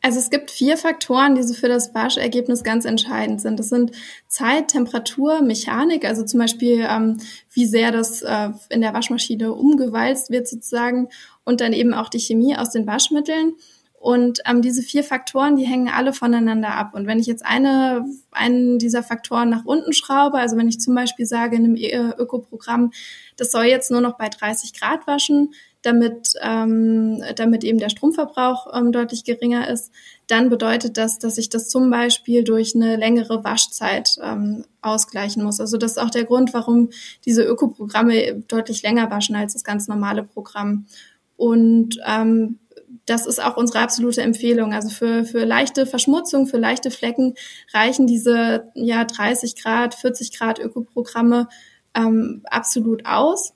[0.01, 3.59] Also es gibt vier Faktoren, die so für das Waschergebnis ganz entscheidend sind.
[3.59, 3.91] Das sind
[4.27, 7.17] Zeit, Temperatur, Mechanik, also zum Beispiel, ähm,
[7.51, 11.09] wie sehr das äh, in der Waschmaschine umgewalzt wird sozusagen
[11.43, 13.53] und dann eben auch die Chemie aus den Waschmitteln.
[13.99, 16.91] Und ähm, diese vier Faktoren, die hängen alle voneinander ab.
[16.93, 20.93] Und wenn ich jetzt eine, einen dieser Faktoren nach unten schraube, also wenn ich zum
[20.93, 22.91] Beispiel sage in einem Ökoprogramm,
[23.37, 25.53] das soll jetzt nur noch bei 30 Grad waschen,
[25.87, 29.91] damit, ähm, damit eben der Stromverbrauch ähm, deutlich geringer ist,
[30.27, 35.59] dann bedeutet das, dass ich das zum Beispiel durch eine längere Waschzeit ähm, ausgleichen muss.
[35.59, 36.89] Also das ist auch der Grund, warum
[37.25, 40.85] diese Ökoprogramme deutlich länger waschen als das ganz normale Programm.
[41.37, 42.59] Und ähm,
[43.05, 44.73] das ist auch unsere absolute Empfehlung.
[44.73, 47.35] Also für, für leichte Verschmutzung, für leichte Flecken
[47.73, 51.47] reichen diese ja 30 Grad, 40 Grad Ökoprogramme
[51.95, 53.53] ähm, absolut aus.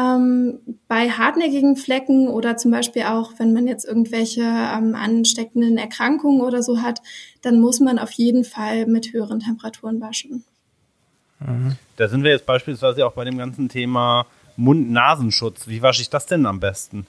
[0.00, 6.40] Ähm, bei hartnäckigen Flecken oder zum Beispiel auch, wenn man jetzt irgendwelche ähm, ansteckenden Erkrankungen
[6.40, 7.02] oder so hat,
[7.42, 10.44] dann muss man auf jeden Fall mit höheren Temperaturen waschen.
[11.40, 11.76] Mhm.
[11.96, 15.68] Da sind wir jetzt beispielsweise auch bei dem ganzen Thema Mund-Nasenschutz.
[15.68, 17.06] Wie wasche ich das denn am besten?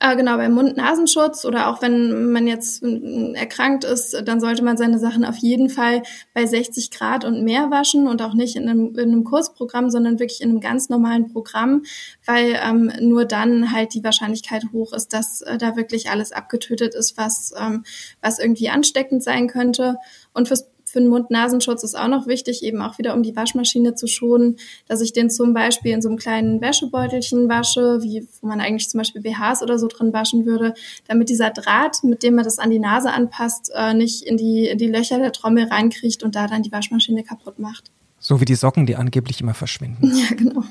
[0.00, 5.00] Äh, genau, beim Mund-Nasenschutz oder auch wenn man jetzt erkrankt ist, dann sollte man seine
[5.00, 8.94] Sachen auf jeden Fall bei 60 Grad und mehr waschen und auch nicht in einem,
[8.94, 11.82] in einem Kursprogramm, sondern wirklich in einem ganz normalen Programm,
[12.24, 16.94] weil ähm, nur dann halt die Wahrscheinlichkeit hoch ist, dass äh, da wirklich alles abgetötet
[16.94, 17.82] ist, was, ähm,
[18.22, 19.96] was irgendwie ansteckend sein könnte.
[20.32, 23.94] Und fürs für den Mund-Nasenschutz ist auch noch wichtig, eben auch wieder um die Waschmaschine
[23.94, 24.56] zu schonen,
[24.88, 28.88] dass ich den zum Beispiel in so einem kleinen Wäschebeutelchen wasche, wie wo man eigentlich
[28.88, 30.74] zum Beispiel BHs oder so drin waschen würde,
[31.06, 34.66] damit dieser Draht, mit dem man das an die Nase anpasst, äh, nicht in die,
[34.66, 37.92] in die Löcher der Trommel reinkriecht und da dann die Waschmaschine kaputt macht.
[38.18, 40.12] So wie die Socken, die angeblich immer verschwinden.
[40.16, 40.64] Ja, genau.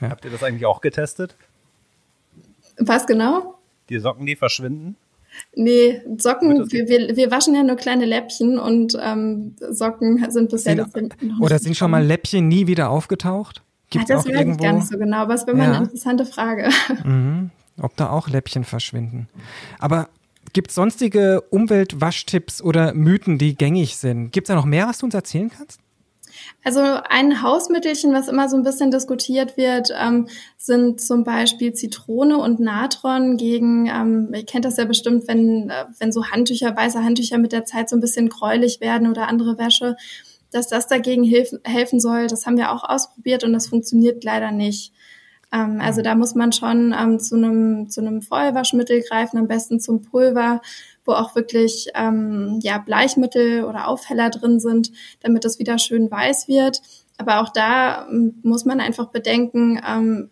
[0.00, 0.10] Ja.
[0.10, 1.36] Habt ihr das eigentlich auch getestet?
[2.78, 3.54] Was genau?
[3.90, 4.96] Die Socken, die verschwinden?
[5.54, 10.86] Nee, Socken, wir, wir, wir waschen ja nur kleine Läppchen und ähm, Socken sind bisher
[10.92, 13.62] sind, Oder sind schon mal Läppchen nie wieder aufgetaucht?
[13.90, 15.72] Gibt's ja, das weiß ich gar nicht so genau, aber es wäre mal ja.
[15.74, 16.68] eine interessante Frage.
[17.04, 17.50] Mhm.
[17.80, 19.28] Ob da auch Läppchen verschwinden.
[19.78, 20.08] Aber
[20.52, 24.32] gibt es sonstige Umweltwaschtipps oder Mythen, die gängig sind?
[24.32, 25.80] Gibt es da noch mehr, was du uns erzählen kannst?
[26.64, 32.38] Also ein Hausmittelchen, was immer so ein bisschen diskutiert wird, ähm, sind zum Beispiel Zitrone
[32.38, 37.02] und Natron gegen, ähm, ihr kennt das ja bestimmt, wenn, äh, wenn so Handtücher, weiße
[37.02, 39.96] Handtücher mit der Zeit so ein bisschen gräulich werden oder andere Wäsche,
[40.50, 42.26] dass das dagegen hilf, helfen soll.
[42.26, 44.92] Das haben wir auch ausprobiert und das funktioniert leider nicht.
[45.52, 49.80] Ähm, also da muss man schon ähm, zu einem zu einem Feuerwaschmittel greifen, am besten
[49.80, 50.60] zum Pulver
[51.08, 56.46] wo auch wirklich ähm, ja, Bleichmittel oder Aufheller drin sind, damit es wieder schön weiß
[56.46, 56.82] wird.
[57.16, 60.30] Aber auch da ähm, muss man einfach bedenken, ähm,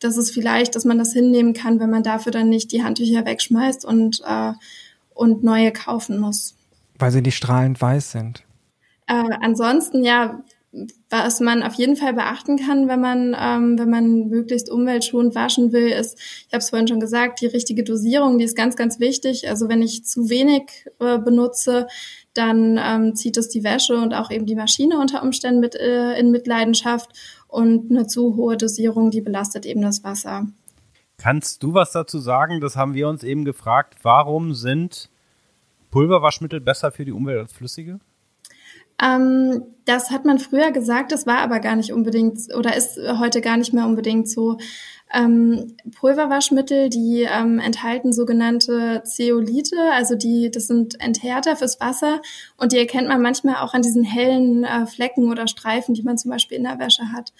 [0.00, 3.24] dass es vielleicht, dass man das hinnehmen kann, wenn man dafür dann nicht die Handtücher
[3.24, 4.52] wegschmeißt und, äh,
[5.14, 6.56] und neue kaufen muss.
[6.98, 8.42] Weil sie nicht strahlend weiß sind.
[9.06, 10.42] Äh, ansonsten, ja,
[11.10, 15.72] was man auf jeden Fall beachten kann, wenn man, ähm, wenn man möglichst umweltschonend waschen
[15.72, 19.00] will, ist, ich habe es vorhin schon gesagt, die richtige Dosierung, die ist ganz, ganz
[19.00, 19.48] wichtig.
[19.48, 21.88] Also wenn ich zu wenig äh, benutze,
[22.32, 26.14] dann ähm, zieht es die Wäsche und auch eben die Maschine unter Umständen mit äh,
[26.14, 27.10] in Mitleidenschaft
[27.48, 30.46] und eine zu hohe Dosierung, die belastet eben das Wasser.
[31.18, 32.60] Kannst du was dazu sagen?
[32.60, 33.96] Das haben wir uns eben gefragt.
[34.02, 35.10] Warum sind
[35.90, 37.98] Pulverwaschmittel besser für die Umwelt als flüssige?
[39.02, 43.40] Ähm, das hat man früher gesagt, das war aber gar nicht unbedingt oder ist heute
[43.40, 44.58] gar nicht mehr unbedingt so.
[45.12, 52.20] Ähm, Pulverwaschmittel, die ähm, enthalten sogenannte Zeolite, also die, das sind Enthärter fürs Wasser
[52.56, 56.16] und die erkennt man manchmal auch an diesen hellen äh, Flecken oder Streifen, die man
[56.16, 57.32] zum Beispiel in der Wäsche hat.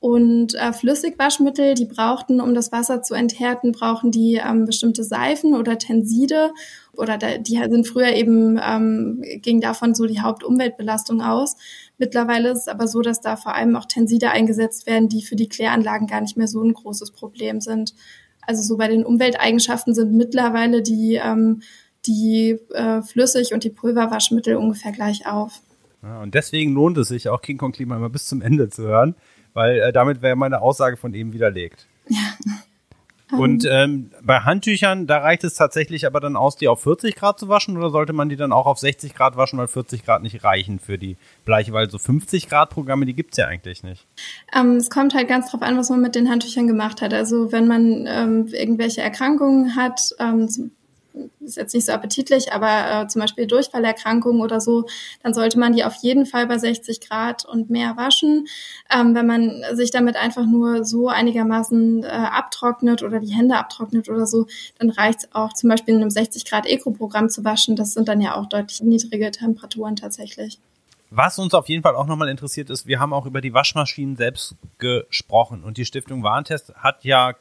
[0.00, 5.54] Und äh, Flüssigwaschmittel, die brauchten, um das Wasser zu enthärten, brauchen die ähm, bestimmte Seifen
[5.54, 6.52] oder Tenside
[6.94, 11.56] oder da, die sind früher eben, ähm, ging davon so die Hauptumweltbelastung aus.
[11.98, 15.36] Mittlerweile ist es aber so, dass da vor allem auch Tenside eingesetzt werden, die für
[15.36, 17.94] die Kläranlagen gar nicht mehr so ein großes Problem sind.
[18.46, 21.60] Also so bei den Umwelteigenschaften sind mittlerweile die, ähm,
[22.06, 25.60] die äh, Flüssig- und die Pulverwaschmittel ungefähr gleich auf.
[26.02, 28.84] Ja, und deswegen lohnt es sich auch King Kong Klima immer bis zum Ende zu
[28.84, 29.14] hören
[29.54, 31.86] weil äh, damit wäre meine Aussage von eben widerlegt.
[32.08, 32.18] Ja.
[33.32, 37.38] Und ähm, bei Handtüchern, da reicht es tatsächlich aber dann aus, die auf 40 Grad
[37.38, 40.22] zu waschen oder sollte man die dann auch auf 60 Grad waschen, weil 40 Grad
[40.22, 44.06] nicht reichen für die Bleiche, weil so 50 Grad Programme, die gibt's ja eigentlich nicht.
[44.54, 47.14] Ähm, es kommt halt ganz drauf an, was man mit den Handtüchern gemacht hat.
[47.14, 50.48] Also wenn man ähm, irgendwelche Erkrankungen hat, ähm,
[51.40, 54.86] ist jetzt nicht so appetitlich, aber äh, zum Beispiel Durchfallerkrankungen oder so,
[55.22, 58.46] dann sollte man die auf jeden Fall bei 60 Grad und mehr waschen.
[58.94, 64.08] Ähm, wenn man sich damit einfach nur so einigermaßen äh, abtrocknet oder die Hände abtrocknet
[64.08, 64.46] oder so,
[64.78, 67.76] dann reicht es auch zum Beispiel in einem 60 Grad Eco-Programm zu waschen.
[67.76, 70.58] Das sind dann ja auch deutlich niedrige Temperaturen tatsächlich.
[71.10, 74.16] Was uns auf jeden Fall auch nochmal interessiert ist, wir haben auch über die Waschmaschinen
[74.16, 77.34] selbst gesprochen und die Stiftung Warentest hat ja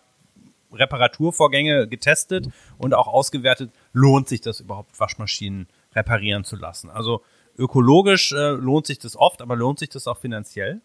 [0.72, 6.90] Reparaturvorgänge getestet und auch ausgewertet, lohnt sich das überhaupt, Waschmaschinen reparieren zu lassen.
[6.90, 7.24] Also
[7.58, 10.82] ökologisch äh, lohnt sich das oft, aber lohnt sich das auch finanziell?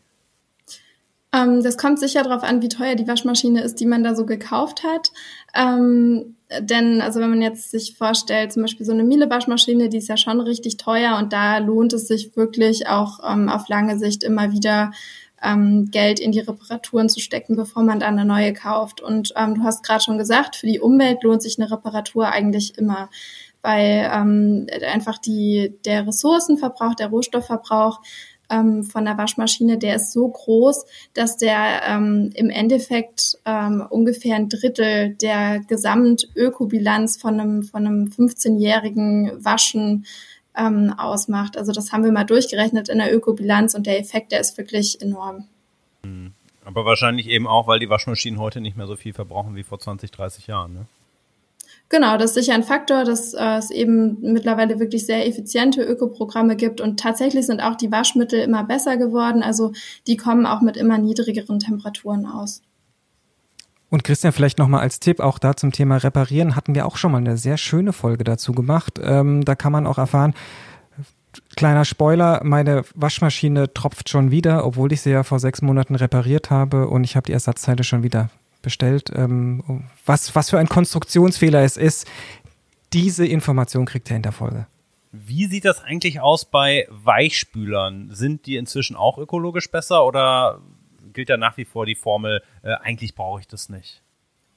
[1.34, 4.24] Ähm, das kommt sicher darauf an, wie teuer die Waschmaschine ist, die man da so
[4.24, 5.10] gekauft hat.
[5.54, 10.08] Ähm, denn, also wenn man jetzt sich vorstellt, zum Beispiel so eine Miele-Waschmaschine, die ist
[10.08, 14.22] ja schon richtig teuer und da lohnt es sich wirklich auch ähm, auf lange Sicht
[14.22, 14.92] immer wieder
[15.44, 19.00] ähm, Geld in die Reparaturen zu stecken, bevor man dann eine neue kauft.
[19.00, 22.78] Und ähm, du hast gerade schon gesagt, für die Umwelt lohnt sich eine Reparatur eigentlich
[22.78, 23.10] immer,
[23.62, 28.00] weil ähm, einfach die, der Ressourcenverbrauch, der Rohstoffverbrauch
[28.50, 34.36] ähm, von der Waschmaschine, der ist so groß, dass der ähm, im Endeffekt ähm, ungefähr
[34.36, 40.04] ein Drittel der Gesamtökobilanz von einem, von einem 15-jährigen Waschen
[40.56, 41.56] ähm, ausmacht.
[41.56, 45.00] Also das haben wir mal durchgerechnet in der Ökobilanz und der Effekt, der ist wirklich
[45.00, 45.48] enorm.
[46.04, 46.32] Hm.
[46.64, 49.78] Aber wahrscheinlich eben auch, weil die Waschmaschinen heute nicht mehr so viel verbrauchen wie vor
[49.78, 50.72] 20, 30 Jahren.
[50.72, 50.86] Ne?
[51.90, 56.56] Genau, das ist sicher ein Faktor, dass äh, es eben mittlerweile wirklich sehr effiziente Ökoprogramme
[56.56, 59.42] gibt und tatsächlich sind auch die Waschmittel immer besser geworden.
[59.42, 59.72] Also
[60.06, 62.62] die kommen auch mit immer niedrigeren Temperaturen aus.
[63.90, 67.12] Und Christian, vielleicht nochmal als Tipp, auch da zum Thema Reparieren hatten wir auch schon
[67.12, 68.98] mal eine sehr schöne Folge dazu gemacht.
[69.02, 70.34] Ähm, da kann man auch erfahren,
[71.56, 76.50] kleiner Spoiler, meine Waschmaschine tropft schon wieder, obwohl ich sie ja vor sechs Monaten repariert
[76.50, 78.30] habe und ich habe die Ersatzteile schon wieder
[78.62, 79.10] bestellt.
[79.14, 82.08] Ähm, was, was für ein Konstruktionsfehler es ist,
[82.92, 84.66] diese Information kriegt ihr in der Folge.
[85.12, 88.10] Wie sieht das eigentlich aus bei Weichspülern?
[88.12, 90.60] Sind die inzwischen auch ökologisch besser oder
[91.14, 94.02] gilt ja nach wie vor die Formel, äh, eigentlich brauche ich das nicht.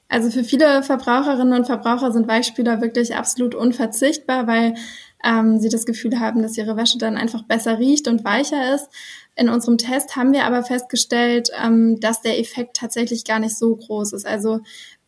[0.08, 4.74] Also für viele Verbraucherinnen und Verbraucher sind Weichspüler wirklich absolut unverzichtbar, weil
[5.22, 8.88] ähm, sie das Gefühl haben, dass ihre Wäsche dann einfach besser riecht und weicher ist.
[9.36, 13.76] In unserem Test haben wir aber festgestellt, ähm, dass der Effekt tatsächlich gar nicht so
[13.76, 14.26] groß ist.
[14.26, 14.60] Also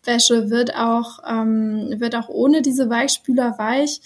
[0.05, 4.01] Wäsche wird auch, ähm, wird auch ohne diese Weichspüler weich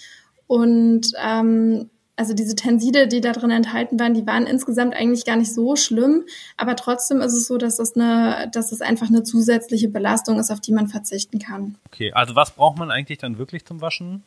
[0.47, 5.35] und ähm, also diese Tenside, die da drin enthalten waren, die waren insgesamt eigentlich gar
[5.35, 6.23] nicht so schlimm,
[6.57, 10.51] aber trotzdem ist es so, dass es eine, dass es einfach eine zusätzliche Belastung ist,
[10.51, 11.75] auf die man verzichten kann.
[11.87, 14.23] Okay, also was braucht man eigentlich dann wirklich zum Waschen?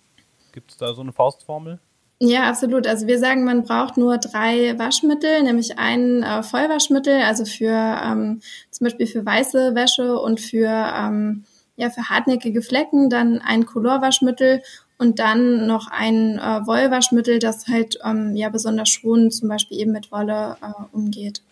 [0.52, 1.78] Gibt es da so eine Faustformel?
[2.20, 2.86] Ja, absolut.
[2.86, 8.40] Also wir sagen, man braucht nur drei Waschmittel, nämlich ein äh, Vollwaschmittel, also für ähm,
[8.70, 11.44] zum Beispiel für weiße Wäsche und für ähm,
[11.76, 14.62] ja für hartnäckige Flecken, dann ein Colorwaschmittel
[14.98, 19.92] und dann noch ein äh, Wollwaschmittel, das halt ähm, ja besonders schonend zum Beispiel eben
[19.92, 21.42] mit Wolle äh, umgeht.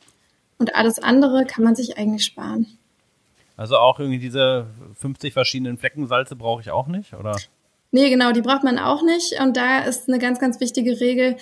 [0.58, 2.66] Und alles andere kann man sich eigentlich sparen.
[3.56, 4.66] Also auch irgendwie diese
[5.00, 7.36] 50 verschiedenen Fleckensalze brauche ich auch nicht, oder?
[7.90, 9.40] Nee, genau, die braucht man auch nicht.
[9.40, 11.36] Und da ist eine ganz, ganz wichtige Regel,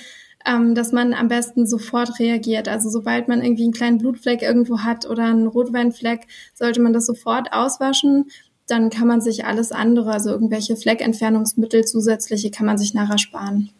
[0.46, 2.68] ähm, dass man am besten sofort reagiert.
[2.68, 7.06] Also sobald man irgendwie einen kleinen Blutfleck irgendwo hat oder einen Rotweinfleck, sollte man das
[7.06, 8.30] sofort auswaschen
[8.66, 13.70] dann kann man sich alles andere, also irgendwelche Fleckentfernungsmittel zusätzliche, kann man sich nachher sparen.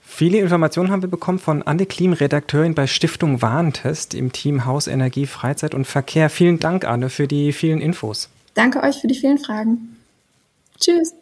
[0.00, 4.86] Viele Informationen haben wir bekommen von Anne Klim, Redakteurin bei Stiftung Warentest im Team Haus,
[4.88, 6.30] Energie, Freizeit und Verkehr.
[6.30, 8.28] Vielen Dank, Anne, für die vielen Infos.
[8.54, 9.96] Danke euch für die vielen Fragen.
[10.80, 11.14] Tschüss.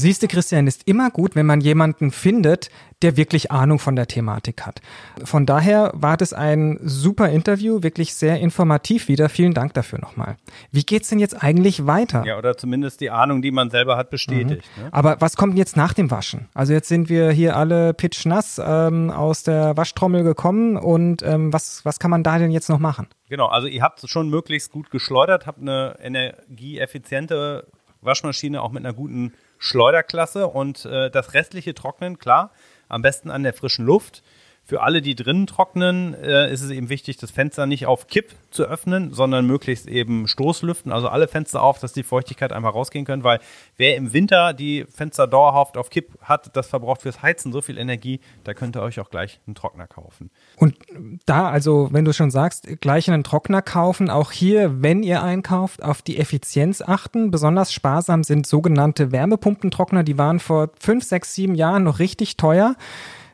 [0.00, 2.70] Siehst du, Christian, ist immer gut, wenn man jemanden findet,
[3.02, 4.80] der wirklich Ahnung von der Thematik hat.
[5.24, 9.28] Von daher war das ein super Interview, wirklich sehr informativ wieder.
[9.28, 10.36] Vielen Dank dafür nochmal.
[10.70, 12.24] Wie geht's denn jetzt eigentlich weiter?
[12.24, 14.64] Ja, oder zumindest die Ahnung, die man selber hat, bestätigt.
[14.76, 14.84] Mhm.
[14.84, 14.88] Ne?
[14.92, 16.48] Aber was kommt jetzt nach dem Waschen?
[16.54, 21.84] Also jetzt sind wir hier alle pitchnass ähm, aus der Waschtrommel gekommen und ähm, was,
[21.84, 23.08] was kann man da denn jetzt noch machen?
[23.28, 27.66] Genau, also ihr habt schon möglichst gut geschleudert, habt eine energieeffiziente
[28.00, 32.52] Waschmaschine auch mit einer guten Schleuderklasse und äh, das restliche Trocknen, klar,
[32.88, 34.22] am besten an der frischen Luft.
[34.68, 38.34] Für alle, die drinnen trocknen, äh, ist es eben wichtig, das Fenster nicht auf Kipp
[38.50, 43.06] zu öffnen, sondern möglichst eben Stoßlüften, also alle Fenster auf, dass die Feuchtigkeit einfach rausgehen
[43.06, 43.40] können, weil
[43.78, 47.78] wer im Winter die Fenster dauerhaft auf Kipp hat, das verbraucht fürs Heizen so viel
[47.78, 50.30] Energie, da könnt ihr euch auch gleich einen Trockner kaufen.
[50.58, 50.76] Und
[51.24, 55.82] da, also wenn du schon sagst, gleich einen Trockner kaufen, auch hier, wenn ihr einkauft,
[55.82, 57.30] auf die Effizienz achten.
[57.30, 62.76] Besonders sparsam sind sogenannte Wärmepumpentrockner, die waren vor fünf, sechs, sieben Jahren noch richtig teuer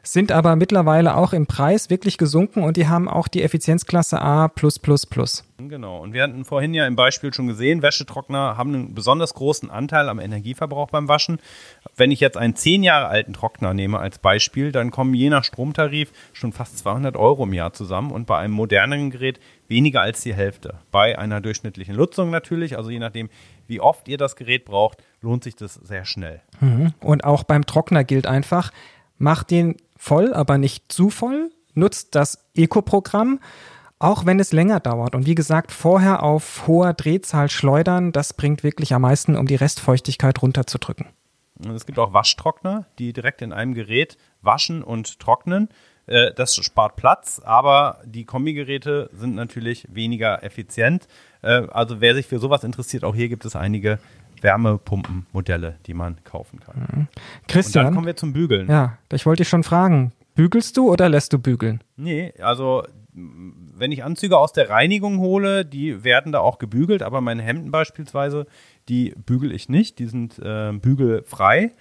[0.05, 4.49] sind aber mittlerweile auch im Preis wirklich gesunken und die haben auch die Effizienzklasse A.
[5.59, 5.99] Genau.
[6.03, 10.09] Und wir hatten vorhin ja im Beispiel schon gesehen, Wäschetrockner haben einen besonders großen Anteil
[10.09, 11.39] am Energieverbrauch beim Waschen.
[11.97, 15.45] Wenn ich jetzt einen zehn Jahre alten Trockner nehme als Beispiel, dann kommen je nach
[15.45, 20.21] Stromtarif schon fast 200 Euro im Jahr zusammen und bei einem moderneren Gerät weniger als
[20.23, 20.81] die Hälfte.
[20.91, 23.31] Bei einer durchschnittlichen Nutzung natürlich, also je nachdem,
[23.67, 26.43] wie oft ihr das Gerät braucht, lohnt sich das sehr schnell.
[26.61, 26.93] Mhm.
[27.01, 28.71] Und auch beim Trockner gilt einfach,
[29.19, 33.41] macht den voll, aber nicht zu voll, nutzt das Eco-Programm,
[33.99, 35.15] auch wenn es länger dauert.
[35.15, 39.55] Und wie gesagt, vorher auf hoher Drehzahl schleudern, das bringt wirklich am meisten, um die
[39.55, 41.07] Restfeuchtigkeit runterzudrücken.
[41.75, 45.69] Es gibt auch Waschtrockner, die direkt in einem Gerät waschen und trocknen.
[46.07, 51.07] Äh, das spart Platz, aber die Kombigeräte sind natürlich weniger effizient.
[51.43, 53.99] Äh, also wer sich für sowas interessiert, auch hier gibt es einige
[54.45, 56.87] Wärmepumpenmodelle, die man kaufen kann.
[56.93, 57.09] Mhm.
[57.49, 57.87] Christian.
[57.87, 58.69] Und dann kommen wir zum Bügeln.
[58.69, 60.13] Ja, ich wollte dich schon fragen.
[60.35, 61.83] Bügelst du oder lässt du bügeln?
[61.97, 67.21] Nee, also wenn ich Anzüge aus der Reinigung hole, die werden da auch gebügelt, aber
[67.21, 68.47] meine Hemden beispielsweise,
[68.89, 71.73] die bügel ich nicht, die sind äh, bügelfrei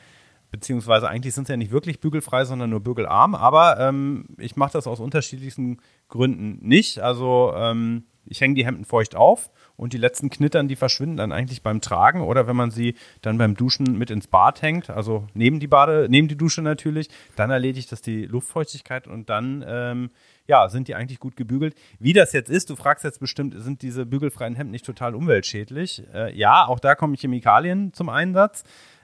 [0.53, 4.74] beziehungsweise eigentlich sind sie ja nicht wirklich bügelfrei, sondern nur bügelarm, aber ähm, ich mache
[4.74, 6.99] das aus unterschiedlichsten Gründen nicht.
[6.99, 11.32] Also ähm, ich hänge die Hemden feucht auf und die letzten Knittern, die verschwinden dann
[11.32, 15.28] eigentlich beim Tragen oder wenn man sie dann beim Duschen mit ins Bad hängt, also
[15.34, 20.11] neben die Bade, neben die Dusche natürlich, dann erledigt das die Luftfeuchtigkeit und dann ähm,
[20.47, 21.76] ja, sind die eigentlich gut gebügelt.
[21.99, 26.03] Wie das jetzt ist, du fragst jetzt bestimmt, sind diese bügelfreien Hemden nicht total umweltschädlich?
[26.13, 28.63] Äh, ja, auch da kommen Chemikalien zum Einsatz.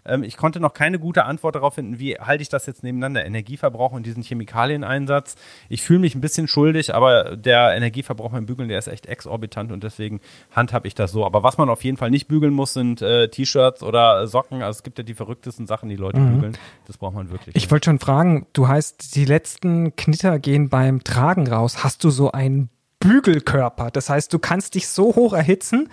[0.10, 3.26] Ähm, ich konnte noch keine gute Antwort darauf finden, wie halte ich das jetzt nebeneinander,
[3.26, 5.36] Energieverbrauch und diesen Chemikalieneinsatz.
[5.70, 9.72] Ich fühle mich ein bisschen schuldig, aber der Energieverbrauch beim Bügeln, der ist echt exorbitant
[9.72, 10.20] und deswegen
[10.52, 11.26] handhabe ich das so.
[11.26, 14.62] Aber was man auf jeden Fall nicht bügeln muss, sind äh, T-Shirts oder Socken.
[14.62, 16.34] Also es gibt ja die verrücktesten Sachen, die Leute mhm.
[16.34, 16.58] bügeln.
[16.88, 17.56] Das braucht man wirklich.
[17.56, 21.84] Ich wollte schon fragen, du heißt, die letzten Knitter gehen beim Tragen raus.
[21.84, 23.92] Hast du so einen Bügelkörper?
[23.92, 25.90] Das heißt, du kannst dich so hoch erhitzen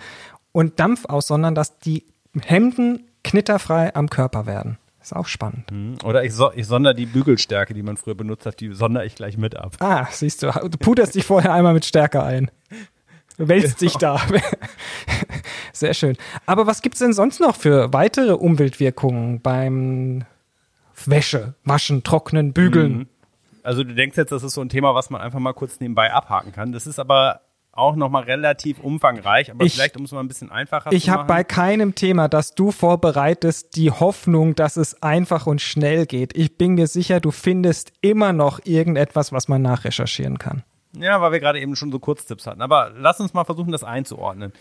[0.51, 2.05] und Dampf aussondern, dass die
[2.43, 4.77] Hemden knitterfrei am Körper werden.
[5.01, 5.71] Ist auch spannend.
[5.71, 5.97] Mhm.
[6.03, 9.15] Oder ich, so, ich sonder die Bügelstärke, die man früher benutzt hat, die sondere ich
[9.15, 9.77] gleich mit ab.
[9.79, 12.51] Ah, siehst du, du puderst dich vorher einmal mit Stärke ein.
[13.37, 14.19] Du wälzt dich da.
[15.71, 16.17] Sehr schön.
[16.45, 20.25] Aber was gibt es denn sonst noch für weitere Umweltwirkungen beim
[21.05, 22.97] Wäsche, Waschen, Trocknen, Bügeln?
[22.97, 23.07] Mhm.
[23.63, 26.11] Also du denkst jetzt, das ist so ein Thema, was man einfach mal kurz nebenbei
[26.11, 26.71] abhaken kann.
[26.71, 27.41] Das ist aber
[27.77, 31.09] auch nochmal relativ umfangreich, aber ich, vielleicht, um es mal ein bisschen einfacher ich zu
[31.09, 31.17] machen.
[31.17, 36.05] Ich habe bei keinem Thema, das du vorbereitest, die Hoffnung, dass es einfach und schnell
[36.05, 36.35] geht.
[36.35, 40.63] Ich bin mir sicher, du findest immer noch irgendetwas, was man nachrecherchieren kann.
[40.97, 42.61] Ja, weil wir gerade eben schon so Kurztipps hatten.
[42.61, 44.53] Aber lass uns mal versuchen, das einzuordnen.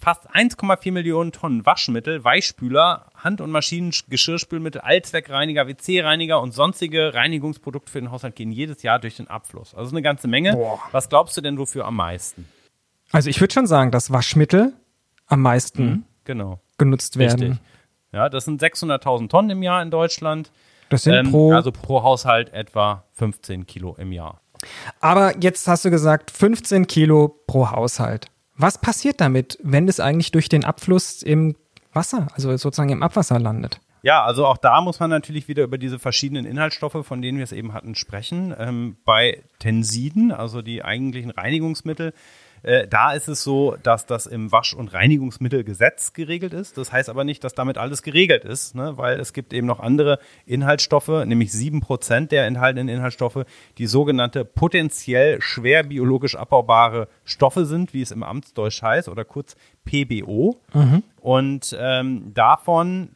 [0.00, 7.90] Fast 1,4 Millionen Tonnen Waschmittel, Weichspüler, Hand- und Maschinen, Geschirrspülmittel, Allzweckreiniger, WC-Reiniger und sonstige Reinigungsprodukte
[7.90, 9.74] für den Haushalt gehen jedes Jahr durch den Abfluss.
[9.74, 10.52] Also eine ganze Menge.
[10.52, 10.78] Boah.
[10.92, 12.46] Was glaubst du denn wofür am meisten?
[13.12, 14.72] Also ich würde schon sagen, dass Waschmittel
[15.26, 16.60] am meisten mhm, genau.
[16.76, 17.52] genutzt werden.
[17.52, 17.66] Richtig.
[18.12, 20.50] Ja, das sind 600.000 Tonnen im Jahr in Deutschland.
[20.88, 24.40] Das sind ähm, pro also pro Haushalt etwa 15 Kilo im Jahr.
[25.00, 28.26] Aber jetzt hast du gesagt 15 Kilo pro Haushalt.
[28.56, 31.54] Was passiert damit, wenn es eigentlich durch den Abfluss im
[31.92, 33.80] Wasser, also sozusagen im Abwasser landet?
[34.02, 37.44] Ja, also auch da muss man natürlich wieder über diese verschiedenen Inhaltsstoffe, von denen wir
[37.44, 38.54] es eben hatten, sprechen.
[38.58, 42.14] Ähm, bei Tensiden, also die eigentlichen Reinigungsmittel,
[42.62, 46.78] äh, da ist es so, dass das im Wasch- und Reinigungsmittelgesetz geregelt ist.
[46.78, 48.96] Das heißt aber nicht, dass damit alles geregelt ist, ne?
[48.96, 53.44] weil es gibt eben noch andere Inhaltsstoffe, nämlich sieben Prozent der enthaltenen Inhaltsstoffe,
[53.78, 59.56] die sogenannte potenziell schwer biologisch abbaubare Stoffe sind, wie es im Amtsdeutsch heißt, oder kurz
[59.84, 60.60] PBO.
[60.74, 61.02] Mhm.
[61.20, 63.10] Und ähm, davon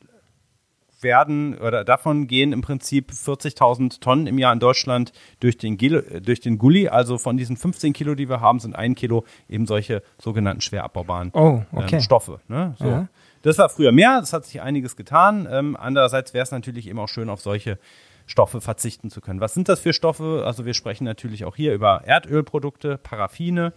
[1.03, 6.41] werden oder davon gehen im Prinzip 40.000 Tonnen im Jahr in Deutschland durch den, durch
[6.41, 6.89] den Gully.
[6.89, 10.85] Also von diesen 15 Kilo, die wir haben, sind ein Kilo eben solche sogenannten schwer
[10.85, 11.97] abbaubaren oh, okay.
[11.97, 12.41] ähm, Stoffe.
[12.49, 12.75] Ne?
[12.79, 12.87] So.
[12.87, 13.09] Ja.
[13.43, 15.49] Das war früher mehr, das hat sich einiges getan.
[15.51, 17.79] Ähm, andererseits wäre es natürlich eben auch schön, auf solche
[18.27, 19.41] Stoffe verzichten zu können.
[19.41, 20.45] Was sind das für Stoffe?
[20.47, 23.73] Also wir sprechen natürlich auch hier über Erdölprodukte, Paraffine,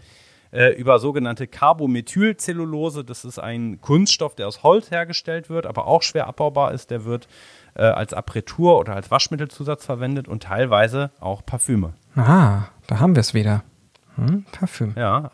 [0.55, 3.03] äh, über sogenannte Carbomethylcellulose.
[3.03, 6.91] Das ist ein Kunststoff, der aus Holz hergestellt wird, aber auch schwer abbaubar ist.
[6.91, 7.27] Der wird
[7.75, 11.93] äh, als Apretur oder als Waschmittelzusatz verwendet und teilweise auch Parfüme.
[12.15, 13.63] Ah, da haben wir es wieder.
[14.15, 14.93] Hm, Parfüm.
[14.95, 15.29] Ja,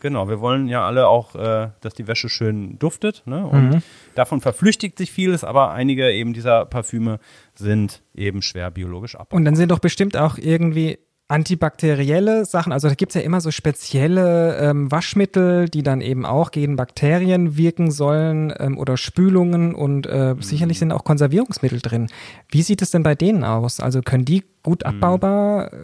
[0.00, 3.22] Genau, wir wollen ja alle auch, äh, dass die Wäsche schön duftet.
[3.26, 3.46] Ne?
[3.46, 3.82] Und mhm.
[4.14, 7.20] davon verflüchtigt sich vieles, aber einige eben dieser Parfüme
[7.54, 9.36] sind eben schwer biologisch abbaubar.
[9.36, 10.98] Und dann sind doch bestimmt auch irgendwie
[11.30, 12.72] antibakterielle Sachen.
[12.72, 17.56] Also da gibt's ja immer so spezielle ähm, Waschmittel, die dann eben auch gegen Bakterien
[17.56, 20.42] wirken sollen ähm, oder Spülungen und äh, mhm.
[20.42, 22.08] sicherlich sind auch Konservierungsmittel drin.
[22.48, 23.80] Wie sieht es denn bei denen aus?
[23.80, 24.90] Also können die gut mhm.
[24.90, 25.76] abbaubar äh,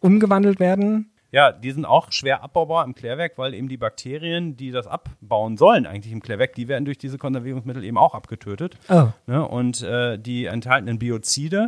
[0.00, 1.10] umgewandelt werden?
[1.30, 5.58] Ja, die sind auch schwer abbaubar im Klärwerk, weil eben die Bakterien, die das abbauen
[5.58, 8.78] sollen, eigentlich im Klärwerk, die werden durch diese Konservierungsmittel eben auch abgetötet.
[8.88, 9.08] Oh.
[9.26, 9.46] Ne?
[9.46, 11.66] Und äh, die enthaltenen Biozide,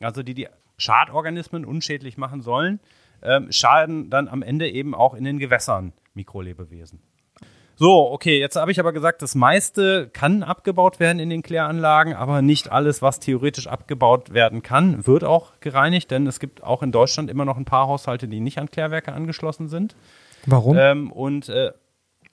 [0.00, 0.46] also die die
[0.80, 2.80] Schadorganismen unschädlich machen sollen,
[3.20, 7.00] äh, schaden dann am Ende eben auch in den Gewässern Mikrolebewesen.
[7.76, 12.12] So, okay, jetzt habe ich aber gesagt, das meiste kann abgebaut werden in den Kläranlagen,
[12.12, 16.82] aber nicht alles, was theoretisch abgebaut werden kann, wird auch gereinigt, denn es gibt auch
[16.82, 19.96] in Deutschland immer noch ein paar Haushalte, die nicht an Klärwerke angeschlossen sind.
[20.44, 20.76] Warum?
[20.78, 21.72] Ähm, und äh,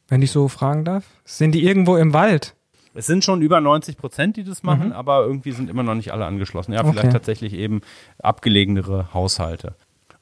[0.10, 2.57] wenn ich so fragen darf, sind die irgendwo im Wald?
[2.98, 4.94] Es sind schon über 90 Prozent, die das machen, mhm.
[4.94, 6.74] aber irgendwie sind immer noch nicht alle angeschlossen.
[6.74, 7.14] Ja, vielleicht okay.
[7.14, 7.82] tatsächlich eben
[8.18, 9.76] abgelegenere Haushalte.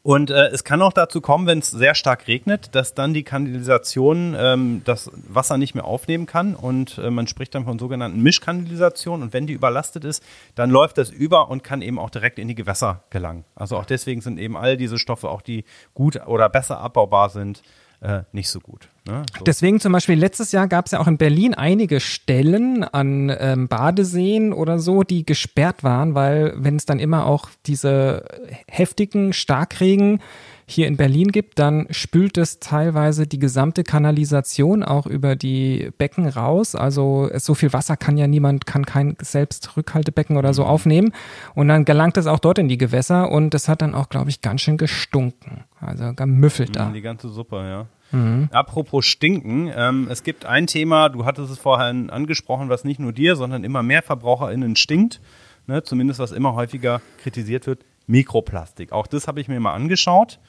[0.06, 3.24] Und äh, es kann auch dazu kommen, wenn es sehr stark regnet, dass dann die
[3.24, 8.22] Kanalisation ähm, das Wasser nicht mehr aufnehmen kann und äh, man spricht dann von sogenannten
[8.22, 10.22] Mischkanalisation und wenn die überlastet ist,
[10.54, 13.46] dann läuft das über und kann eben auch direkt in die Gewässer gelangen.
[13.56, 15.66] Also auch deswegen sind eben all diese Stoffe, auch die
[15.96, 17.64] gut oder besser abbaubar sind,
[18.06, 18.88] äh, nicht so gut.
[19.08, 19.24] Ne?
[19.38, 19.44] So.
[19.44, 23.68] Deswegen zum Beispiel letztes Jahr gab es ja auch in Berlin einige Stellen an ähm,
[23.68, 28.26] Badeseen oder so, die gesperrt waren, weil wenn es dann immer auch diese
[28.68, 30.20] heftigen Starkregen
[30.68, 36.28] hier in Berlin gibt, dann spült es teilweise die gesamte Kanalisation auch über die Becken
[36.28, 36.74] raus.
[36.74, 40.70] Also so viel Wasser kann ja niemand, kann kein Selbstrückhaltebecken oder so mhm.
[40.70, 41.14] aufnehmen.
[41.54, 44.32] Und dann gelangt es auch dort in die Gewässer und das hat dann auch, glaube
[44.32, 45.66] ich, ganz schön gestunken.
[45.80, 46.90] Also gemüffelt da.
[46.90, 47.86] Die ganze Suppe, ja.
[48.12, 48.50] Mhm.
[48.52, 53.14] Apropos Stinken, ähm, es gibt ein Thema, du hattest es vorhin angesprochen, was nicht nur
[53.14, 55.22] dir, sondern immer mehr VerbraucherInnen stinkt,
[55.68, 58.92] ne, zumindest was immer häufiger kritisiert wird, Mikroplastik.
[58.92, 60.40] Auch das habe ich mir mal angeschaut.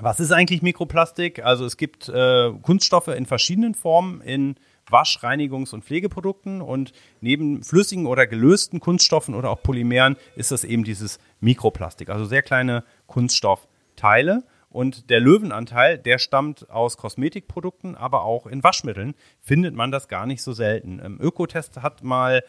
[0.00, 1.44] Was ist eigentlich Mikroplastik?
[1.44, 4.56] Also es gibt äh, Kunststoffe in verschiedenen Formen in
[4.90, 10.64] Wasch-, Reinigungs- und Pflegeprodukten und neben flüssigen oder gelösten Kunststoffen oder auch Polymeren ist das
[10.64, 14.42] eben dieses Mikroplastik, also sehr kleine Kunststoffteile.
[14.74, 20.26] Und der Löwenanteil, der stammt aus Kosmetikprodukten, aber auch in Waschmitteln findet man das gar
[20.26, 21.00] nicht so selten.
[21.00, 22.42] Ähm, Ökotest hat mal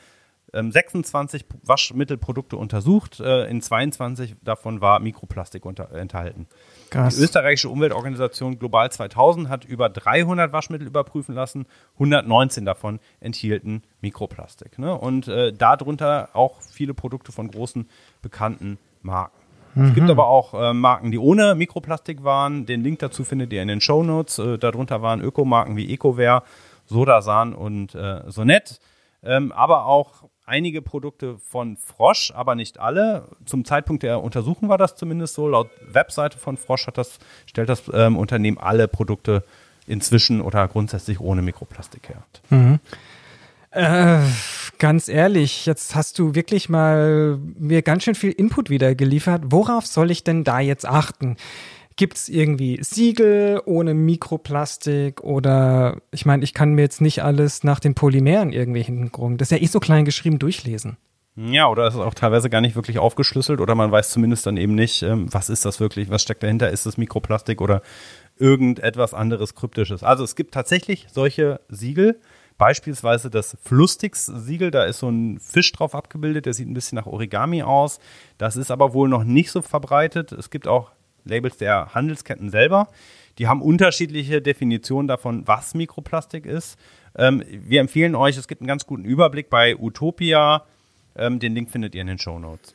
[0.52, 3.20] 26 ähm, Waschmittelprodukte untersucht.
[3.20, 6.48] Äh, in 22 davon war Mikroplastik unter, enthalten.
[6.90, 7.16] Krass.
[7.16, 11.68] Die österreichische Umweltorganisation Global 2000 hat über 300 Waschmittel überprüfen lassen.
[11.94, 14.80] 119 davon enthielten Mikroplastik.
[14.80, 14.98] Ne?
[14.98, 17.88] Und äh, darunter auch viele Produkte von großen
[18.24, 19.45] bekannten Marken.
[19.76, 19.86] Mhm.
[19.86, 20.12] Es gibt mhm.
[20.12, 22.66] aber auch äh, Marken, die ohne Mikroplastik waren.
[22.66, 24.40] Den Link dazu findet ihr in den Show Notes.
[24.40, 26.44] Äh, darunter waren Ökomarken wie Ecoware,
[26.86, 28.80] Sodasan und äh, Sonett.
[29.24, 33.28] Ähm, aber auch einige Produkte von Frosch, aber nicht alle.
[33.46, 35.48] Zum Zeitpunkt der Untersuchung war das zumindest so.
[35.48, 39.44] Laut Webseite von Frosch das, stellt das ähm, Unternehmen alle Produkte
[39.88, 42.24] inzwischen oder grundsätzlich ohne Mikroplastik her.
[42.50, 42.80] Mhm.
[43.76, 44.22] Äh,
[44.80, 49.44] ganz ehrlich, jetzt hast du wirklich mal mir ganz schön viel Input wieder geliefert.
[49.48, 51.36] Worauf soll ich denn da jetzt achten?
[51.98, 57.66] Gibt es irgendwie Siegel ohne Mikroplastik oder ich meine, ich kann mir jetzt nicht alles
[57.66, 60.98] nach den Polymeren irgendwie hinten Das ist ja eh so klein geschrieben durchlesen.
[61.38, 64.56] Ja, oder ist es auch teilweise gar nicht wirklich aufgeschlüsselt oder man weiß zumindest dann
[64.56, 67.82] eben nicht, ähm, was ist das wirklich, was steckt dahinter, ist es Mikroplastik oder
[68.38, 70.02] irgendetwas anderes Kryptisches.
[70.02, 72.22] Also es gibt tatsächlich solche Siegel,
[72.58, 77.06] Beispielsweise das Flusstix-Siegel, da ist so ein Fisch drauf abgebildet, der sieht ein bisschen nach
[77.06, 78.00] Origami aus.
[78.38, 80.32] Das ist aber wohl noch nicht so verbreitet.
[80.32, 80.92] Es gibt auch
[81.26, 82.88] Labels der Handelsketten selber.
[83.38, 86.78] Die haben unterschiedliche Definitionen davon, was Mikroplastik ist.
[87.18, 90.64] Ähm, wir empfehlen euch, es gibt einen ganz guten Überblick bei Utopia.
[91.18, 92.74] Ähm, den Link findet ihr in den Show Notes.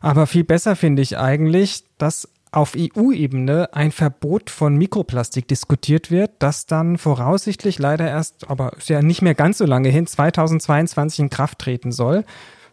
[0.00, 6.30] Aber viel besser finde ich eigentlich, dass auf EU-Ebene ein Verbot von Mikroplastik diskutiert wird,
[6.38, 11.20] das dann voraussichtlich leider erst, aber ist ja nicht mehr ganz so lange hin, 2022
[11.20, 12.24] in Kraft treten soll.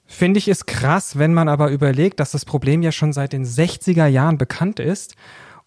[0.06, 3.44] Finde ich es krass, wenn man aber überlegt, dass das Problem ja schon seit den
[3.44, 5.18] 60er Jahren bekannt ist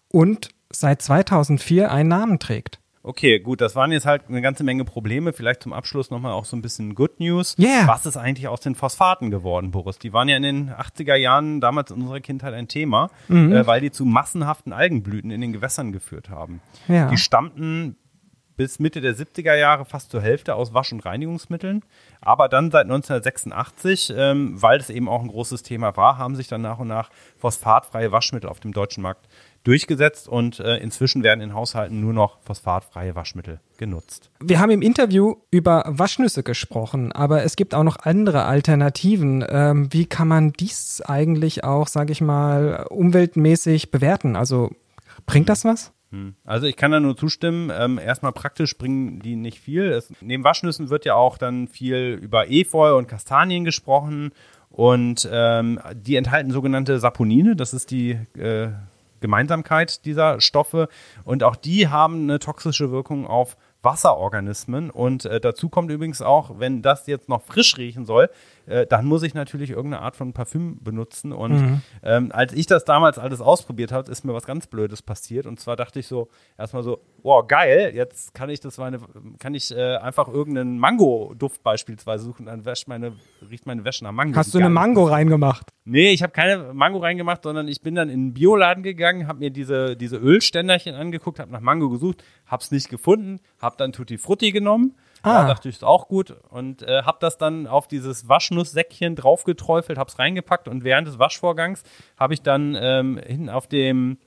[0.07, 2.79] und seit 2004 einen Namen trägt.
[3.07, 5.31] Okay, gut, das waren jetzt halt eine ganze Menge Probleme.
[5.31, 7.55] Vielleicht zum Abschluss nochmal auch so ein bisschen Good News.
[7.57, 7.87] Yeah.
[7.87, 9.97] Was ist eigentlich aus den Phosphaten geworden, Boris?
[9.97, 13.53] Die waren ja in den 80er Jahren damals in unserer Kindheit ein Thema, mhm.
[13.53, 16.59] äh, weil die zu massenhaften Algenblüten in den Gewässern geführt haben.
[16.89, 17.07] Ja.
[17.07, 17.95] Die stammten
[18.57, 21.83] bis Mitte der 70er Jahre fast zur Hälfte aus Wasch- und Reinigungsmitteln.
[22.19, 26.47] Aber dann seit 1986, ähm, weil es eben auch ein großes Thema war, haben sich
[26.47, 29.27] dann nach und nach phosphatfreie Waschmittel auf dem deutschen Markt
[29.67, 34.31] durchgesetzt und äh, inzwischen werden in Haushalten nur noch phosphatfreie Waschmittel genutzt.
[34.39, 39.45] Wir haben im Interview über Waschnüsse gesprochen, aber es gibt auch noch andere Alternativen.
[39.47, 44.37] Ähm, wie kann man dies eigentlich auch, sage ich mal, umweltmäßig bewerten?
[44.37, 44.71] Also
[45.25, 45.91] bringt das was?
[46.11, 46.35] Hm.
[46.45, 47.69] Also ich kann da nur zustimmen.
[47.77, 49.91] Ähm, erstmal praktisch bringen die nicht viel.
[49.91, 54.31] Es, neben Waschnüssen wird ja auch dann viel über Efeu und Kastanien gesprochen
[54.69, 57.57] und ähm, die enthalten sogenannte Saponine.
[57.57, 58.69] Das ist die äh,
[59.19, 60.87] Gemeinsamkeit dieser Stoffe.
[61.23, 64.89] Und auch die haben eine toxische Wirkung auf Wasserorganismen.
[64.89, 68.29] Und äh, dazu kommt übrigens auch, wenn das jetzt noch frisch riechen soll,
[68.67, 71.31] äh, dann muss ich natürlich irgendeine Art von Parfüm benutzen.
[71.31, 71.81] Und mhm.
[72.03, 75.45] ähm, als ich das damals alles ausprobiert habe, ist mir was ganz Blödes passiert.
[75.45, 78.99] Und zwar dachte ich so, erstmal so, wow, geil, jetzt kann ich das meine,
[79.39, 83.13] kann ich äh, einfach irgendeinen Mango-Duft beispielsweise suchen, dann wäscht meine,
[83.49, 84.35] riecht meine Wäsche nach Mango.
[84.35, 85.73] Hast du eine Mango reingemacht?
[85.85, 89.39] Nee, ich habe keine Mango reingemacht, sondern ich bin dann in den Bioladen gegangen, habe
[89.39, 94.17] mir diese, diese Ölständerchen angeguckt, habe nach Mango gesucht, hab's nicht gefunden, habe dann Tutti
[94.17, 95.41] Frutti genommen Ah.
[95.41, 96.35] Da dachte ich, ist auch gut.
[96.49, 101.19] Und äh, habe das dann auf dieses Waschnusssäckchen draufgeträufelt, habe es reingepackt und während des
[101.19, 101.83] Waschvorgangs
[102.17, 104.17] habe ich dann ähm, hinten auf dem